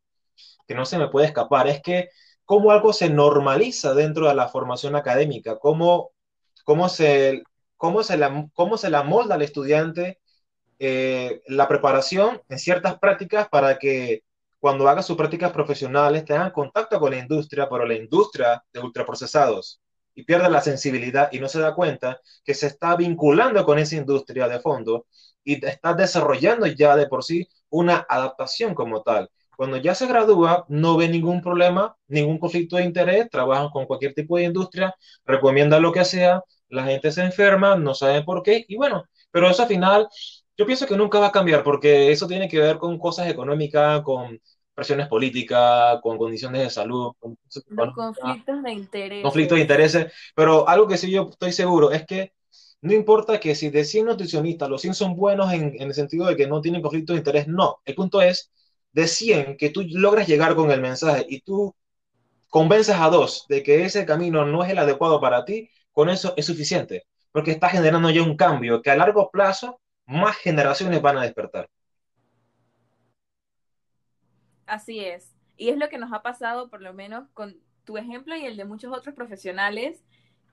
[0.66, 2.08] que no se me puede escapar, es que
[2.44, 6.10] cómo algo se normaliza dentro de la formación académica, cómo,
[6.64, 7.42] cómo, se,
[7.82, 10.20] cómo, se, la, cómo se la molda al estudiante
[10.78, 14.22] eh, la preparación en ciertas prácticas para que
[14.60, 19.80] cuando haga sus prácticas profesionales tengan contacto con la industria, pero la industria de ultraprocesados,
[20.14, 23.96] y pierde la sensibilidad y no se da cuenta que se está vinculando con esa
[23.96, 25.06] industria de fondo
[25.42, 29.28] y está desarrollando ya de por sí una adaptación como tal.
[29.56, 34.14] Cuando ya se gradúa, no ve ningún problema, ningún conflicto de interés, trabajan con cualquier
[34.14, 38.64] tipo de industria, recomienda lo que sea, la gente se enferma, no sabe por qué,
[38.68, 40.08] y bueno, pero eso al final
[40.56, 44.02] yo pienso que nunca va a cambiar porque eso tiene que ver con cosas económicas,
[44.02, 44.40] con
[44.74, 47.12] presiones políticas, con condiciones de salud.
[47.18, 47.36] Con
[47.68, 49.22] Los conflictos de interés.
[49.22, 50.12] Conflictos de intereses.
[50.34, 52.32] Pero algo que sí yo estoy seguro es que
[52.82, 56.26] no importa que si de 100 nutricionistas los 100 son buenos en, en el sentido
[56.26, 57.80] de que no tienen conflictos de interés, no.
[57.84, 58.50] El punto es
[58.92, 61.74] de 100 que tú logras llegar con el mensaje y tú
[62.48, 66.34] convences a dos de que ese camino no es el adecuado para ti, con eso
[66.36, 67.06] es suficiente.
[67.32, 71.68] Porque está generando ya un cambio que a largo plazo más generaciones van a despertar.
[74.66, 75.32] Así es.
[75.56, 78.56] Y es lo que nos ha pasado, por lo menos, con tu ejemplo y el
[78.56, 80.02] de muchos otros profesionales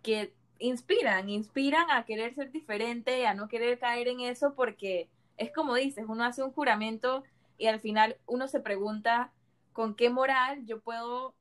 [0.01, 5.51] que inspiran, inspiran a querer ser diferente, a no querer caer en eso, porque es
[5.51, 7.23] como dices, uno hace un juramento
[7.57, 9.31] y al final uno se pregunta
[9.73, 11.33] con qué moral yo puedo,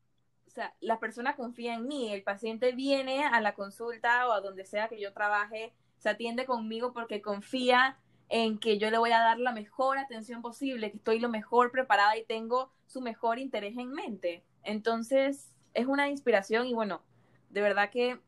[0.61, 4.64] sea, la persona confía en mí, el paciente viene a la consulta o a donde
[4.64, 7.97] sea que yo trabaje, se atiende conmigo porque confía
[8.29, 11.71] en que yo le voy a dar la mejor atención posible, que estoy lo mejor
[11.71, 14.44] preparada y tengo su mejor interés en mente.
[14.64, 17.03] Entonces, es una inspiración y bueno,
[17.51, 18.21] de verdad que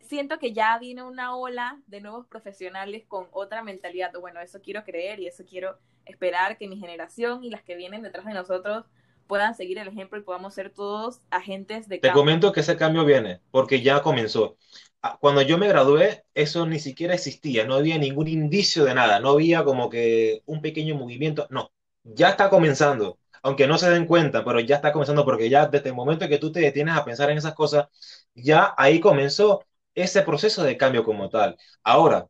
[0.00, 4.12] siento que ya viene una ola de nuevos profesionales con otra mentalidad.
[4.20, 8.02] Bueno, eso quiero creer y eso quiero esperar que mi generación y las que vienen
[8.02, 8.84] detrás de nosotros
[9.28, 12.12] puedan seguir el ejemplo y podamos ser todos agentes de cambio.
[12.12, 14.56] Te comento que ese cambio viene, porque ya comenzó.
[15.02, 19.20] Ah, cuando yo me gradué, eso ni siquiera existía, no había ningún indicio de nada,
[19.20, 21.70] no había como que un pequeño movimiento, no,
[22.02, 25.90] ya está comenzando, aunque no se den cuenta, pero ya está comenzando porque ya desde
[25.90, 27.86] el momento que tú te detienes a pensar en esas cosas,
[28.34, 29.64] ya ahí comenzó
[29.94, 31.56] ese proceso de cambio como tal.
[31.84, 32.26] Ahora,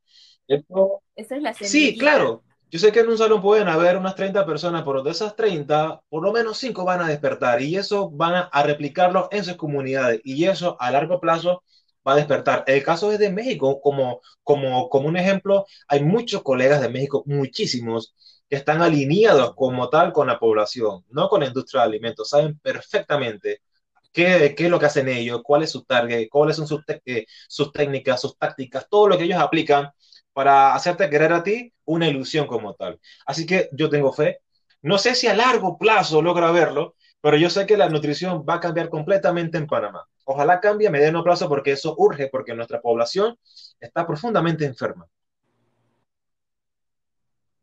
[0.46, 1.02] esto...
[1.16, 2.44] Esa es la Sí, claro.
[2.70, 6.02] Yo sé que en un salón pueden haber unas 30 personas, pero de esas 30,
[6.10, 10.20] por lo menos 5 van a despertar y eso van a, replicarlo en sus comunidades
[10.22, 11.62] y eso a largo plazo
[12.06, 12.64] va a despertar.
[12.66, 17.22] El caso es de México, como, como, como un ejemplo, hay muchos colegas de México,
[17.26, 18.14] muchísimos,
[18.50, 22.58] que están alineados como tal con la población, no con la industria de alimentos, saben
[22.58, 23.62] perfectamente
[24.12, 27.26] qué, qué es lo que hacen ellos, cuál es su target, cuáles son sus, eh,
[27.48, 29.90] sus técnicas, sus tácticas, todo lo que ellos aplican
[30.32, 33.00] para hacerte creer a ti una ilusión como tal.
[33.26, 34.40] Así que yo tengo fe.
[34.82, 38.54] No sé si a largo plazo logra verlo, pero yo sé que la nutrición va
[38.54, 40.06] a cambiar completamente en Panamá.
[40.24, 43.36] Ojalá cambie a mediano plazo porque eso urge, porque nuestra población
[43.80, 45.06] está profundamente enferma.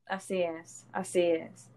[0.06, 1.70] Así es, así es.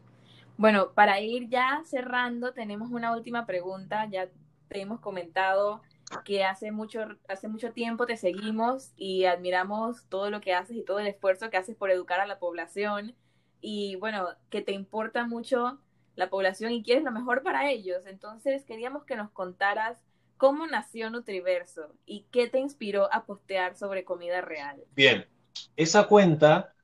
[0.57, 4.07] Bueno, para ir ya cerrando, tenemos una última pregunta.
[4.11, 4.29] Ya
[4.69, 5.83] te hemos comentado
[6.25, 10.85] que hace mucho, hace mucho tiempo te seguimos y admiramos todo lo que haces y
[10.85, 13.15] todo el esfuerzo que haces por educar a la población.
[13.61, 15.81] Y bueno, que te importa mucho
[16.17, 18.07] la población y quieres lo mejor para ellos.
[18.07, 19.99] Entonces, queríamos que nos contaras
[20.39, 24.85] ¿Cómo nació Nutriverso y qué te inspiró a postear sobre comida real?
[24.95, 25.27] Bien,
[25.75, 26.75] esa cuenta,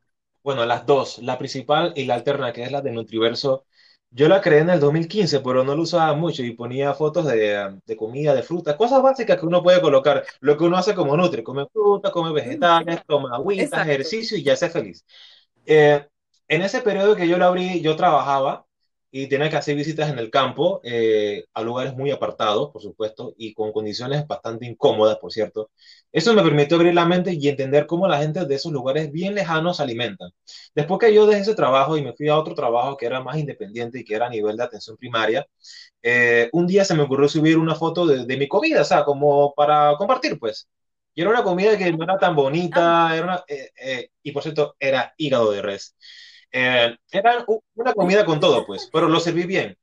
[0.43, 3.65] bueno, las dos, la principal y la alterna, que es la de Nutriverso,
[4.17, 7.81] Yo la creé en el 2015, pero no lo usaba mucho y ponía fotos de,
[7.85, 11.17] de comida, de fruta, cosas básicas que uno puede colocar, lo que uno hace como
[11.17, 13.83] Nutri, come fruta, come vegetales, toma agüita, Exacto.
[13.83, 15.05] ejercicio y ya sea feliz.
[15.67, 16.07] Eh,
[16.49, 18.67] en ese periodo que yo lo abrí, yo trabajaba
[19.17, 23.35] y tenía que hacer visitas en el campo, eh, a lugares muy apartados, por supuesto,
[23.39, 25.71] y con condiciones bastante incómodas, por cierto.
[26.13, 29.35] Eso me permitió abrir la mente y entender cómo la gente de esos lugares bien
[29.37, 30.31] lejanos se alimentan.
[30.75, 33.37] Después que yo dejé ese trabajo y me fui a otro trabajo que era más
[33.39, 35.47] independiente y que era a nivel de atención primaria,
[36.03, 39.05] eh, un día se me ocurrió subir una foto de, de mi comida, o sea,
[39.05, 40.69] como para compartir, pues.
[41.15, 42.35] Y era una comida que no era tan
[42.71, 45.97] Ah, bonita, era una, eh, eh, y por cierto, era hígado de res.
[46.57, 47.45] Eh, era
[47.75, 49.77] una comida con todo, pues, pero lo serví bien.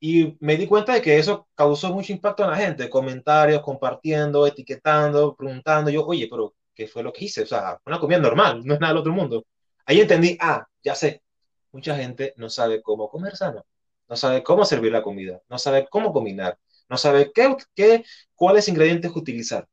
[0.00, 4.46] Y me di cuenta de que eso causó mucho impacto en la gente, comentarios, compartiendo,
[4.46, 5.90] etiquetando, preguntando.
[5.90, 7.42] Yo, oye, pero ¿qué fue lo que hice?
[7.42, 9.46] O sea, una comida normal, no es nada del otro mundo.
[9.84, 11.22] Ahí entendí, ah, ya sé,
[11.72, 13.66] mucha gente no sabe cómo comer sano,
[14.08, 16.58] no sabe cómo servir la comida, no sabe cómo combinar,
[16.88, 18.04] no sabe qué, qué,
[18.36, 19.68] cuáles ingredientes utilizar.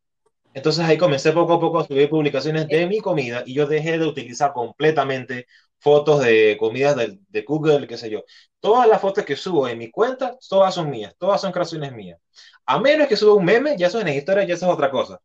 [0.54, 3.68] Entonces ahí comencé poco a poco a subir publicaciones eh, de mi comida y yo
[3.68, 5.46] dejé de utilizar completamente
[5.80, 8.24] fotos de comidas de, de Google, qué sé yo.
[8.60, 12.20] Todas las fotos que subo en mi cuenta, todas son mías, todas son creaciones mías.
[12.66, 14.92] A menos que suba un meme, ya eso es en historia, ya eso es otra
[14.92, 15.20] cosa.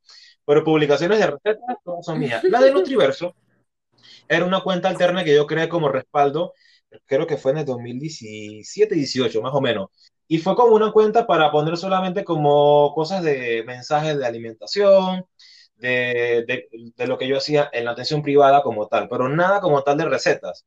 [0.46, 2.42] Pero publicaciones de recetas, todas son mías.
[2.44, 3.34] La de Nutriverso
[4.28, 6.54] era una cuenta alterna que yo creé como respaldo,
[7.06, 9.88] creo que fue en el 2017-18, más o menos.
[10.26, 15.26] Y fue como una cuenta para poner solamente como cosas de mensajes de alimentación,
[15.76, 19.60] de, de, de lo que yo hacía en la atención privada como tal, pero nada
[19.60, 20.64] como tal de recetas.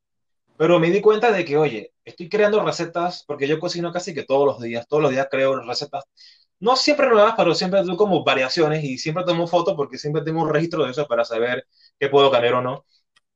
[0.58, 4.24] Pero me di cuenta de que, oye, estoy creando recetas porque yo cocino casi que
[4.24, 6.06] todos los días, todos los días creo recetas,
[6.60, 10.42] no siempre nuevas, pero siempre tengo como variaciones y siempre tomo fotos porque siempre tengo
[10.42, 11.66] un registro de eso para saber
[12.00, 12.86] qué puedo cambiar o no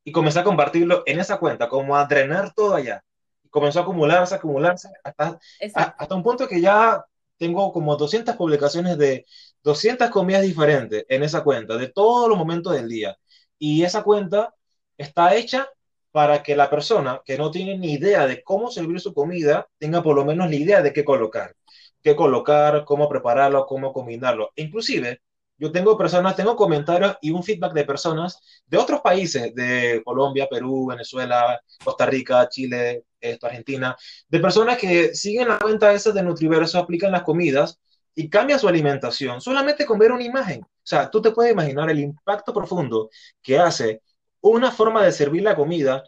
[0.04, 3.04] y comencé a compartirlo en esa cuenta, como a drenar todo allá.
[3.44, 5.96] Y comenzó a acumularse, acumularse, hasta, exacto.
[5.98, 7.06] hasta un punto que ya
[7.38, 9.26] tengo como 200 publicaciones de
[9.64, 13.18] 200 comidas diferentes en esa cuenta, de todos los momentos del día.
[13.60, 14.54] Y esa cuenta
[14.98, 15.70] está hecha
[16.12, 20.04] para que la persona que no tiene ni idea de cómo servir su comida tenga
[20.04, 21.56] por lo menos la idea de qué colocar,
[22.02, 24.52] qué colocar, cómo prepararlo, cómo combinarlo.
[24.56, 25.22] Inclusive,
[25.58, 30.48] yo tengo personas, tengo comentarios y un feedback de personas de otros países, de Colombia,
[30.50, 33.96] Perú, Venezuela, Costa Rica, Chile, esto, Argentina,
[34.28, 37.80] de personas que siguen la cuenta esa de Nutriverso, aplican las comidas
[38.16, 40.62] y cambian su alimentación solamente con ver una imagen.
[40.62, 43.10] O sea, tú te puedes imaginar el impacto profundo
[43.42, 44.02] que hace
[44.42, 46.04] una forma de servir la comida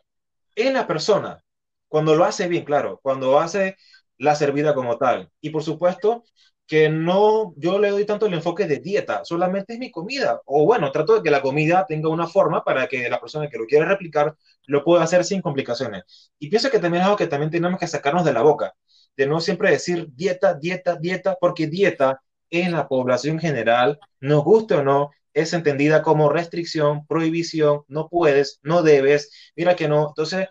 [0.55, 1.43] en la persona,
[1.87, 3.77] cuando lo hace bien, claro, cuando hace
[4.17, 5.29] la servida como tal.
[5.41, 6.23] Y por supuesto
[6.65, 10.41] que no, yo le doy tanto el enfoque de dieta, solamente es mi comida.
[10.45, 13.57] O bueno, trato de que la comida tenga una forma para que la persona que
[13.57, 14.35] lo quiera replicar
[14.65, 16.31] lo pueda hacer sin complicaciones.
[16.39, 18.73] Y pienso que también es algo que también tenemos que sacarnos de la boca,
[19.17, 24.75] de no siempre decir dieta, dieta, dieta, porque dieta en la población general, nos guste
[24.75, 30.09] o no, es entendida como restricción, prohibición, no puedes, no debes, mira que no.
[30.09, 30.47] Entonces,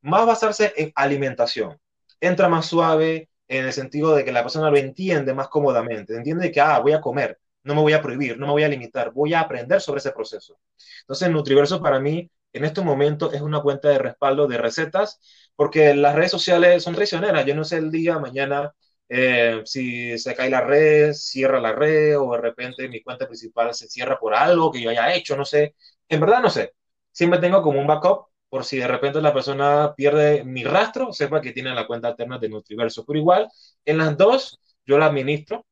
[0.00, 1.78] más basarse en alimentación.
[2.20, 6.50] Entra más suave en el sentido de que la persona lo entiende más cómodamente, entiende
[6.50, 9.12] que, ah, voy a comer, no me voy a prohibir, no me voy a limitar,
[9.12, 10.58] voy a aprender sobre ese proceso.
[11.00, 15.20] Entonces, Nutriverso para mí, en este momento, es una cuenta de respaldo de recetas,
[15.56, 17.44] porque las redes sociales son traicioneras.
[17.46, 18.72] Yo no sé el día, mañana,
[19.08, 23.74] eh, si se cae la red, cierra la red, o de repente mi cuenta principal
[23.74, 25.74] se cierra por algo que yo haya hecho, no sé.
[26.08, 26.72] En verdad no sé.
[27.12, 31.40] Siempre tengo como un backup por si de repente la persona pierde mi rastro, sepa
[31.40, 33.04] que tiene la cuenta alterna de Nutriverso.
[33.04, 33.48] Pero igual,
[33.84, 35.66] en las dos yo la administro,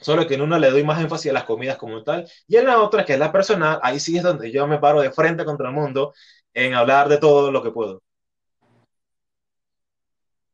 [0.00, 2.66] solo que en una le doy más énfasis a las comidas como tal, y en
[2.66, 5.44] la otra, que es la personal, ahí sí es donde yo me paro de frente
[5.44, 6.14] contra el mundo
[6.54, 8.02] en hablar de todo lo que puedo.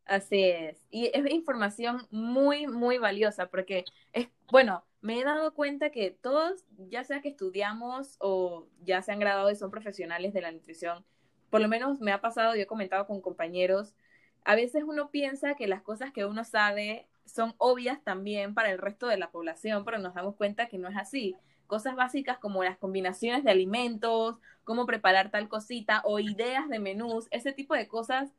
[0.08, 0.86] Así es.
[0.90, 3.84] Y es información muy, muy valiosa porque
[4.14, 9.12] es, bueno, me he dado cuenta que todos, ya sea que estudiamos o ya se
[9.12, 11.04] han graduado y son profesionales de la nutrición,
[11.50, 13.94] por lo menos me ha pasado, yo he comentado con compañeros,
[14.44, 18.78] a veces uno piensa que las cosas que uno sabe son obvias también para el
[18.78, 21.36] resto de la población, pero nos damos cuenta que no es así.
[21.66, 27.28] Cosas básicas como las combinaciones de alimentos, cómo preparar tal cosita o ideas de menús,
[27.30, 28.32] ese tipo de cosas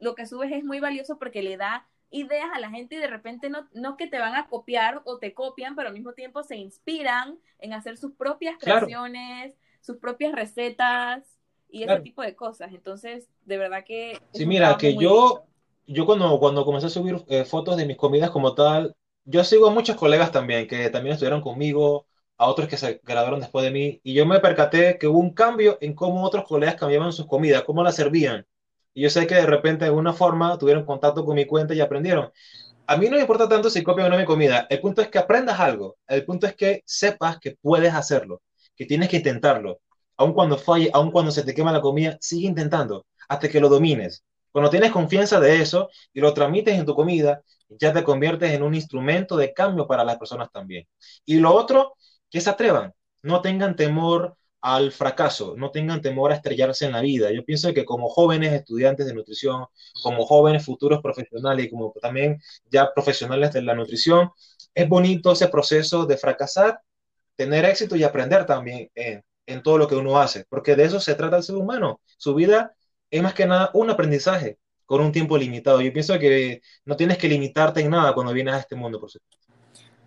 [0.00, 3.06] lo que subes es muy valioso porque le da ideas a la gente y de
[3.06, 6.42] repente no, no que te van a copiar o te copian, pero al mismo tiempo
[6.42, 11.38] se inspiran en hacer sus propias Claro, creaciones, sus propias recetas
[11.68, 12.02] y ese claro.
[12.02, 12.72] tipo de cosas.
[12.74, 15.44] Entonces, de verdad que Sí, mira, que yo,
[15.86, 19.68] yo cuando, cuando comencé a subir eh, fotos de mis comidas como tal, yo sigo
[19.68, 23.70] a muchos colegas también que también estuvieron conmigo, a otros que se graduaron después de
[23.70, 27.26] mí, y yo me percaté que hubo un cambio en cómo otros colegas cambiaban sus
[27.26, 28.46] comidas, cómo las servían.
[28.94, 31.80] Y yo sé que de repente de alguna forma tuvieron contacto con mi cuenta y
[31.80, 32.30] aprendieron.
[32.86, 34.66] A mí no me importa tanto si copian o no mi comida.
[34.68, 35.96] El punto es que aprendas algo.
[36.08, 38.42] El punto es que sepas que puedes hacerlo,
[38.74, 39.80] que tienes que intentarlo.
[40.16, 43.68] Aun cuando falle, aun cuando se te quema la comida, sigue intentando hasta que lo
[43.68, 44.24] domines.
[44.50, 48.62] Cuando tienes confianza de eso y lo transmites en tu comida, ya te conviertes en
[48.62, 50.88] un instrumento de cambio para las personas también.
[51.24, 51.94] Y lo otro,
[52.28, 57.00] que se atrevan, no tengan temor al fracaso, no tengan temor a estrellarse en la
[57.00, 57.32] vida.
[57.32, 59.66] Yo pienso que como jóvenes estudiantes de nutrición,
[60.02, 62.40] como jóvenes futuros profesionales y como también
[62.70, 64.30] ya profesionales de la nutrición,
[64.74, 66.80] es bonito ese proceso de fracasar,
[67.36, 71.00] tener éxito y aprender también en, en todo lo que uno hace, porque de eso
[71.00, 72.00] se trata el ser humano.
[72.18, 72.74] Su vida
[73.10, 75.80] es más que nada un aprendizaje con un tiempo limitado.
[75.80, 79.10] Yo pienso que no tienes que limitarte en nada cuando vienes a este mundo, por
[79.10, 79.38] supuesto.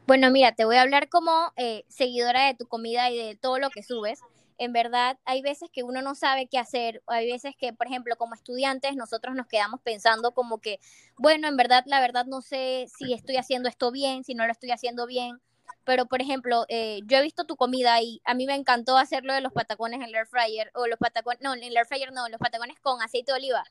[0.06, 3.60] Bueno, mira, te voy a hablar como eh, seguidora de tu comida y de todo
[3.60, 4.20] lo que subes
[4.58, 8.16] en verdad hay veces que uno no sabe qué hacer, hay veces que, por ejemplo,
[8.18, 10.80] como estudiantes, nosotros nos quedamos pensando como que,
[11.18, 14.52] bueno, en verdad, la verdad no sé si estoy haciendo esto bien, si no lo
[14.52, 15.42] estoy haciendo bien,
[15.84, 19.34] pero por ejemplo, eh, yo he visto tu comida y a mí me encantó hacerlo
[19.34, 22.12] de los patacones en el air fryer, o los patacones, no, en el air fryer
[22.14, 23.64] no, los patacones con aceite de oliva.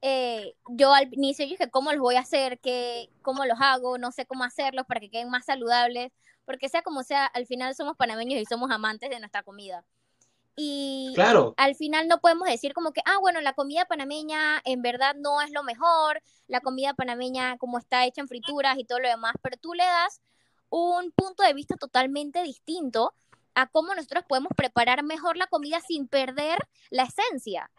[0.00, 2.60] Eh, yo al inicio dije, ¿cómo los voy a hacer?
[2.60, 3.98] ¿Qué, ¿Cómo los hago?
[3.98, 6.12] No sé cómo hacerlos para que queden más saludables
[6.48, 9.84] porque sea como sea, al final somos panameños y somos amantes de nuestra comida.
[10.56, 11.52] Y claro.
[11.58, 15.42] al final no podemos decir como que, ah, bueno, la comida panameña en verdad no
[15.42, 19.34] es lo mejor, la comida panameña como está hecha en frituras y todo lo demás,
[19.42, 20.22] pero tú le das
[20.70, 23.12] un punto de vista totalmente distinto
[23.54, 27.70] a cómo nosotros podemos preparar mejor la comida sin perder la esencia.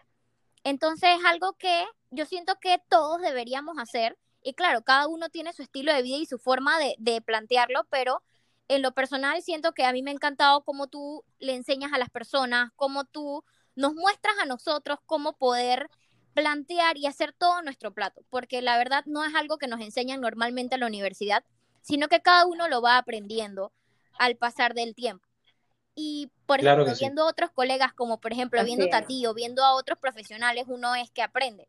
[0.63, 4.15] Entonces es algo que yo siento que todos deberíamos hacer.
[4.43, 7.87] Y claro, cada uno tiene su estilo de vida y su forma de, de plantearlo,
[7.89, 8.21] pero
[8.69, 11.97] en lo personal siento que a mí me ha encantado cómo tú le enseñas a
[11.97, 13.43] las personas, cómo tú
[13.75, 15.89] nos muestras a nosotros cómo poder
[16.33, 20.21] plantear y hacer todo nuestro plato, porque la verdad no es algo que nos enseñan
[20.21, 21.43] normalmente en la universidad,
[21.81, 23.73] sino que cada uno lo va aprendiendo
[24.19, 25.25] al pasar del tiempo.
[25.95, 29.65] Y, por ejemplo, viendo a otros colegas, como por ejemplo viendo a ti o viendo
[29.65, 31.67] a otros profesionales, uno es que aprende.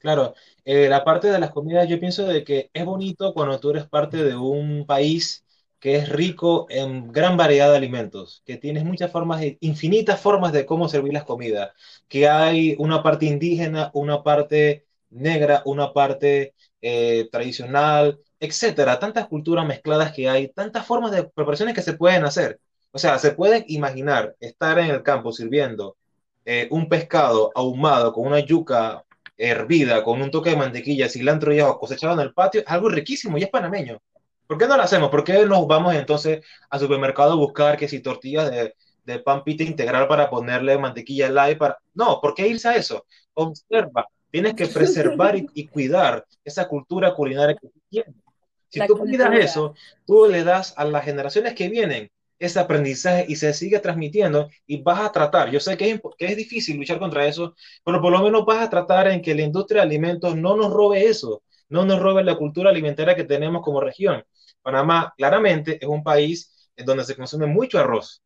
[0.00, 0.34] Claro,
[0.64, 3.86] eh, la parte de las comidas, yo pienso de que es bonito cuando tú eres
[3.88, 5.44] parte de un país
[5.80, 10.66] que es rico en gran variedad de alimentos, que tienes muchas formas, infinitas formas de
[10.66, 11.72] cómo servir las comidas,
[12.08, 19.66] que hay una parte indígena, una parte negra, una parte eh, tradicional, etcétera, tantas culturas
[19.66, 22.60] mezcladas que hay, tantas formas de preparaciones que se pueden hacer.
[22.92, 25.96] O sea, se puede imaginar estar en el campo sirviendo
[26.44, 29.04] eh, un pescado ahumado con una yuca
[29.36, 32.88] hervida con un toque de mantequilla, cilantro y ajo cosechado en el patio, es algo
[32.88, 33.98] riquísimo y es panameño.
[34.46, 35.10] ¿Por qué no lo hacemos?
[35.10, 38.74] ¿Por qué nos vamos entonces al supermercado a buscar que si tortillas de,
[39.06, 41.78] de pan pita integral para ponerle mantequilla light para...
[41.94, 43.06] No, ¿por qué irse a eso?
[43.34, 48.14] Observa, tienes que preservar y, cuidar esa cultura culinaria que tienes.
[48.68, 49.74] Si tú cuidas eso,
[50.04, 54.82] tú le das a las generaciones que vienen ese aprendizaje y se sigue transmitiendo y
[54.82, 58.12] vas a tratar, yo sé que es, que es difícil luchar contra eso, pero por
[58.12, 61.42] lo menos vas a tratar en que la industria de alimentos no nos robe eso,
[61.68, 64.22] no nos robe la cultura alimentaria que tenemos como región.
[64.62, 68.22] Panamá claramente es un país en donde se consume mucho arroz,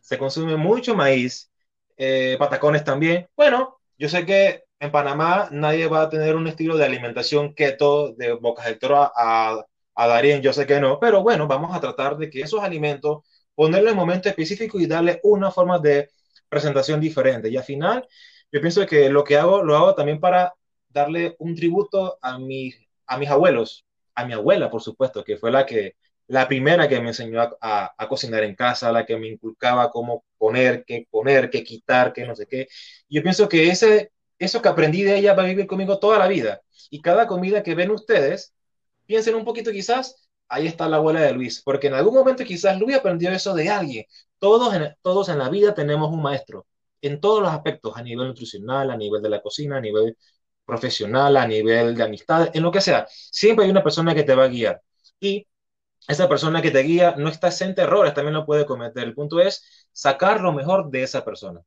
[0.00, 1.50] se consume mucho maíz,
[1.96, 3.28] eh, patacones también.
[3.36, 8.12] Bueno, yo sé que en Panamá nadie va a tener un estilo de alimentación keto
[8.14, 11.80] de Bocas del Toro a, a Darien, yo sé que no, pero bueno, vamos a
[11.80, 13.22] tratar de que esos alimentos
[13.58, 16.10] ponerlo en momento específico y darle una forma de
[16.48, 17.48] presentación diferente.
[17.48, 18.06] Y al final,
[18.52, 20.54] yo pienso que lo que hago, lo hago también para
[20.88, 22.72] darle un tributo a, mi,
[23.04, 23.84] a mis abuelos,
[24.14, 25.96] a mi abuela, por supuesto, que fue la que
[26.28, 30.24] la primera que me enseñó a, a, cocinar en casa, la que me inculcaba cómo
[30.36, 32.68] poner, qué poner, qué quitar, qué no sé qué.
[33.08, 36.28] Yo pienso que ese, eso que aprendí de ella va a vivir conmigo toda la
[36.28, 36.62] vida.
[36.90, 38.54] Y cada comida que ven ustedes,
[39.04, 42.78] piensen un poquito quizás ahí está la abuela de Luis, porque en algún momento quizás
[42.78, 44.04] Luis aprendió eso de alguien.
[44.38, 46.66] Todos en, todos en la vida tenemos un maestro,
[47.02, 50.16] en todos los aspectos, a nivel nutricional, a nivel de la cocina, a nivel
[50.64, 53.06] profesional, a nivel de amistad, en lo que sea.
[53.08, 54.82] Siempre hay una persona que te va a guiar.
[55.20, 55.46] Y
[56.08, 59.04] esa persona que te guía no está exenta de errores, también lo puede cometer.
[59.04, 61.62] El punto es sacar lo mejor de esa persona.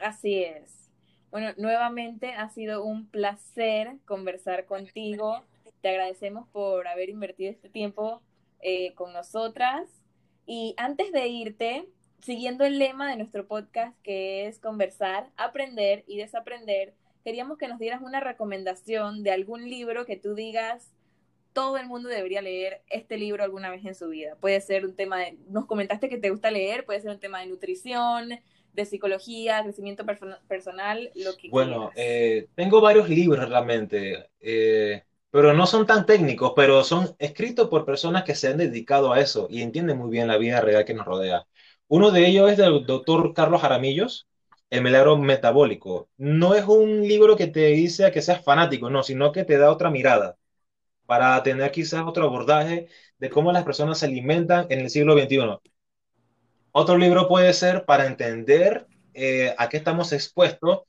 [0.00, 0.85] Así es.
[1.30, 5.42] Bueno, nuevamente ha sido un placer conversar contigo.
[5.80, 8.22] Te agradecemos por haber invertido este tiempo
[8.60, 9.88] eh, con nosotras.
[10.46, 11.88] Y antes de irte,
[12.20, 17.78] siguiendo el lema de nuestro podcast, que es conversar, aprender y desaprender, queríamos que nos
[17.78, 20.92] dieras una recomendación de algún libro que tú digas,
[21.52, 24.36] todo el mundo debería leer este libro alguna vez en su vida.
[24.36, 27.40] Puede ser un tema de, nos comentaste que te gusta leer, puede ser un tema
[27.40, 28.38] de nutrición,
[28.76, 30.04] de psicología, crecimiento
[30.46, 36.52] personal, lo que Bueno, eh, tengo varios libros realmente, eh, pero no son tan técnicos,
[36.56, 40.28] pero son escritos por personas que se han dedicado a eso y entienden muy bien
[40.28, 41.46] la vida real que nos rodea.
[41.88, 44.26] Uno de ellos es del doctor Carlos Jaramillos,
[44.70, 46.08] El milagro metabólico.
[46.16, 49.70] No es un libro que te dice que seas fanático, no, sino que te da
[49.70, 50.36] otra mirada
[51.06, 55.60] para tener quizás otro abordaje de cómo las personas se alimentan en el siglo XXI.
[56.78, 60.80] Otro libro puede ser para entender eh, a qué estamos expuestos,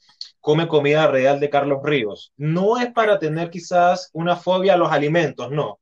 [0.41, 2.33] Come comida real de Carlos Ríos.
[2.35, 5.79] No es para tener quizás una fobia a los alimentos, no.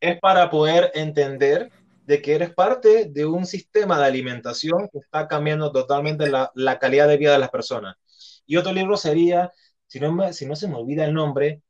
[0.00, 1.70] Es para poder entender
[2.06, 6.78] de que eres parte de un sistema de alimentación que está cambiando totalmente la, la
[6.78, 7.96] calidad de vida de las personas.
[8.46, 9.52] Y otro libro sería,
[9.86, 11.62] si no, si no se me olvida el nombre,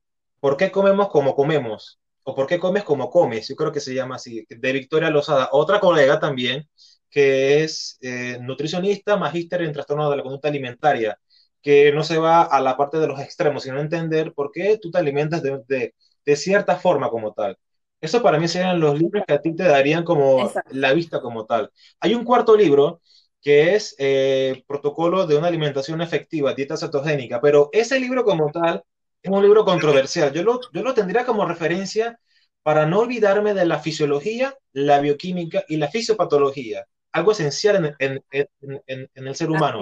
[0.45, 1.99] ¿Por qué comemos como comemos?
[2.23, 3.49] ¿O por qué comes como comes?
[3.49, 5.49] Yo creo que se llama así, de Victoria Lozada.
[5.53, 6.69] Otra colega también,
[7.15, 11.17] que es eh, nutricionista, magíster en trastorno de la conducta alimentaria,
[11.63, 14.91] que no se va a la parte de los extremos, sino entender por qué tú
[14.91, 15.95] te alimentas de,
[16.25, 17.57] de, cierta forma como tal.
[18.01, 21.47] Eso para mí serían los libros que a ti te darían como la vista como
[21.47, 21.71] tal.
[22.01, 23.01] Hay un cuarto libro
[23.41, 28.83] que es eh, Protocolo de una alimentación efectiva, dieta cetogénica, pero ese libro como tal
[29.23, 30.33] es un libro controversial.
[30.33, 32.19] Yo lo, yo lo tendría como referencia
[32.65, 38.49] para no olvidarme de la fisiología, la bioquímica y la fisiopatología, algo esencial en, en,
[38.87, 39.81] en, en el ser humano.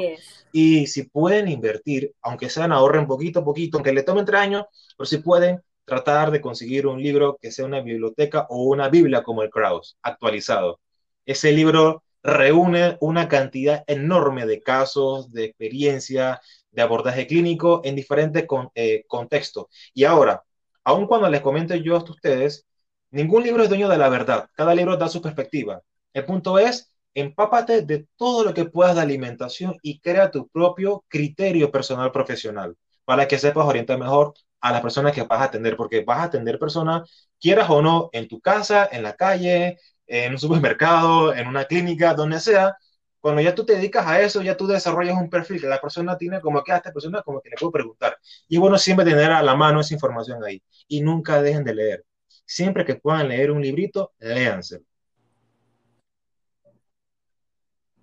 [0.52, 4.66] Y si pueden invertir, aunque sean ahorren poquito a poquito, aunque le tomen tres años,
[4.96, 9.22] pero si pueden tratar de conseguir un libro que sea una biblioteca o una Biblia
[9.22, 10.78] como el Kraus, actualizado.
[11.24, 18.44] Ese libro reúne una cantidad enorme de casos, de experiencia, de abordaje clínico en diferentes
[18.74, 19.66] eh, contextos.
[19.94, 20.44] Y ahora,
[20.84, 22.66] aun cuando les comento yo a ustedes,
[23.10, 24.50] ningún libro es dueño de la verdad.
[24.54, 25.80] Cada libro da su perspectiva.
[26.12, 31.04] El punto es, empápate de todo lo que puedas de alimentación y crea tu propio
[31.08, 35.76] criterio personal profesional para que sepas orientar mejor a las personas que vas a atender,
[35.76, 40.32] porque vas a atender personas, quieras o no, en tu casa, en la calle, en
[40.32, 42.76] un supermercado, en una clínica, donde sea,
[43.20, 46.16] cuando ya tú te dedicas a eso, ya tú desarrollas un perfil que la persona
[46.18, 48.16] tiene como que a esta persona como que le puedo preguntar.
[48.48, 50.62] Y bueno, siempre tener a la mano esa información ahí.
[50.88, 52.04] Y nunca dejen de leer.
[52.44, 54.84] Siempre que puedan leer un librito, léanselo.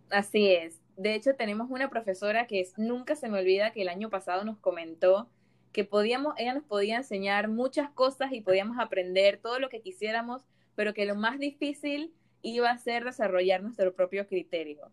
[0.09, 0.79] Así es.
[0.97, 4.57] De hecho, tenemos una profesora que nunca se me olvida que el año pasado nos
[4.57, 5.29] comentó
[5.71, 10.41] que podíamos, ella nos podía enseñar muchas cosas y podíamos aprender todo lo que quisiéramos,
[10.75, 14.91] pero que lo más difícil iba a ser desarrollar nuestro propio criterio.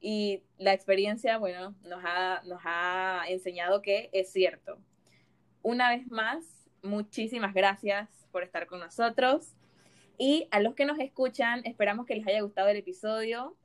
[0.00, 4.78] Y la experiencia, bueno, nos ha, nos ha enseñado que es cierto.
[5.62, 6.44] Una vez más,
[6.82, 9.54] muchísimas gracias por estar con nosotros.
[10.18, 13.56] Y a los que nos escuchan, esperamos que les haya gustado el episodio.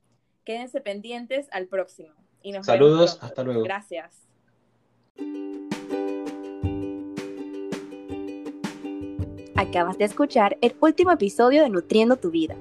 [0.44, 2.14] Quédense pendientes al próximo.
[2.42, 3.62] Y nos Saludos, hasta luego.
[3.62, 4.26] Gracias.
[9.56, 12.56] Acabas de escuchar el último episodio de Nutriendo tu Vida.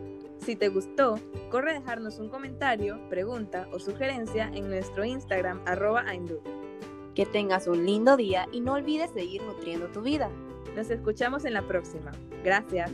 [0.46, 1.20] Si te gustó,
[1.50, 6.04] corre a dejarnos un comentario, pregunta o sugerencia en nuestro Instagram arroba
[7.16, 10.30] Que tengas un lindo día y no olvides seguir nutriendo tu vida.
[10.76, 12.12] Nos escuchamos en la próxima.
[12.44, 12.92] Gracias.